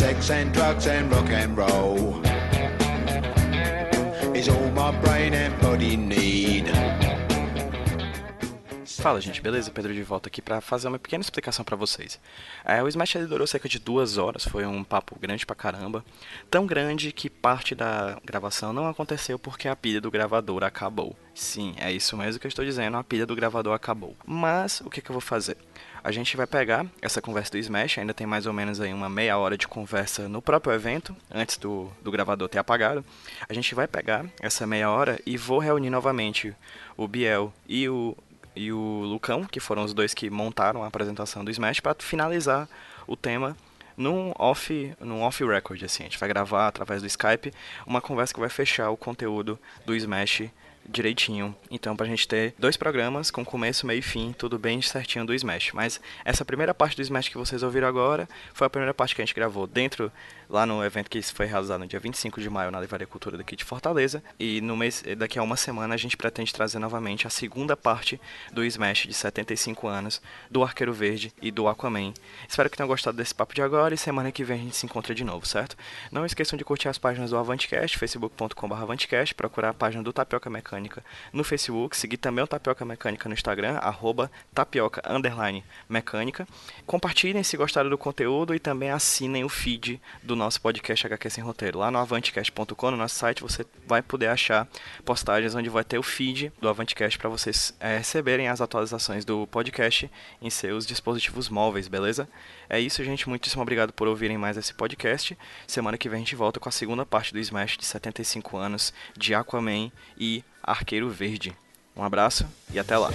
[0.00, 2.22] Sex and drugs and rock and roll
[4.34, 6.72] is all my brain and body need.
[9.02, 9.70] Fala, gente, beleza?
[9.70, 12.18] Pedro de volta aqui pra fazer uma pequena explicação pra vocês.
[12.64, 16.02] É, o Smash ele durou cerca de duas horas, foi um papo grande pra caramba.
[16.50, 21.14] Tão grande que parte da gravação não aconteceu porque a pilha do gravador acabou.
[21.34, 24.16] Sim, é isso mesmo que eu estou dizendo, a pilha do gravador acabou.
[24.26, 25.58] Mas, o que, que eu vou fazer?
[26.02, 29.08] A gente vai pegar essa conversa do Smash, ainda tem mais ou menos aí uma
[29.08, 33.04] meia hora de conversa no próprio evento, antes do, do gravador ter apagado.
[33.48, 36.54] A gente vai pegar essa meia hora e vou reunir novamente
[36.96, 38.16] o Biel e o
[38.56, 42.68] e o Lucão, que foram os dois que montaram a apresentação do Smash, para finalizar
[43.06, 43.56] o tema
[43.96, 46.02] num off, num off record, assim.
[46.02, 47.52] A gente vai gravar através do Skype
[47.86, 50.50] uma conversa que vai fechar o conteúdo do Smash
[50.90, 51.54] direitinho.
[51.70, 55.34] Então, pra gente ter dois programas com começo, meio e fim, tudo bem certinho do
[55.34, 55.72] Smash.
[55.72, 59.22] Mas essa primeira parte do Smash que vocês ouviram agora foi a primeira parte que
[59.22, 60.10] a gente gravou dentro,
[60.50, 63.54] lá no evento que foi realizado no dia 25 de maio na Livraria Cultura daqui
[63.54, 64.22] de Fortaleza.
[64.38, 68.20] E no mês, daqui a uma semana a gente pretende trazer novamente a segunda parte
[68.52, 70.20] do Smash de 75 anos,
[70.50, 72.12] do Arqueiro Verde e do Aquaman.
[72.48, 74.86] Espero que tenham gostado desse papo de agora e semana que vem a gente se
[74.86, 75.76] encontra de novo, certo?
[76.10, 80.50] Não esqueçam de curtir as páginas do Avantcast, facebook.com.br Avantcast, procurar a página do Tapioca
[80.50, 85.02] Mecânica no Facebook, seguir também o Tapioca Mecânica no Instagram, arroba tapioca
[85.88, 86.46] mecânica.
[86.86, 91.44] Compartilhem se gostaram do conteúdo e também assinem o feed do nosso podcast HQ Sem
[91.44, 91.78] Roteiro.
[91.78, 94.66] Lá no avantcast.com, no nosso site, você vai poder achar
[95.04, 99.46] postagens onde vai ter o feed do Avantcast para vocês eh, receberem as atualizações do
[99.46, 100.10] podcast
[100.40, 102.28] em seus dispositivos móveis, beleza?
[102.68, 103.28] É isso, gente.
[103.28, 105.36] Muitíssimo obrigado por ouvirem mais esse podcast.
[105.66, 108.92] Semana que vem a gente volta com a segunda parte do Smash de 75 anos
[109.16, 111.54] de Aquaman e Arqueiro Verde.
[111.94, 113.10] Um abraço e até lá.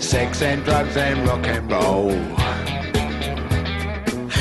[0.00, 2.49] Sex and drugs and rock and roll.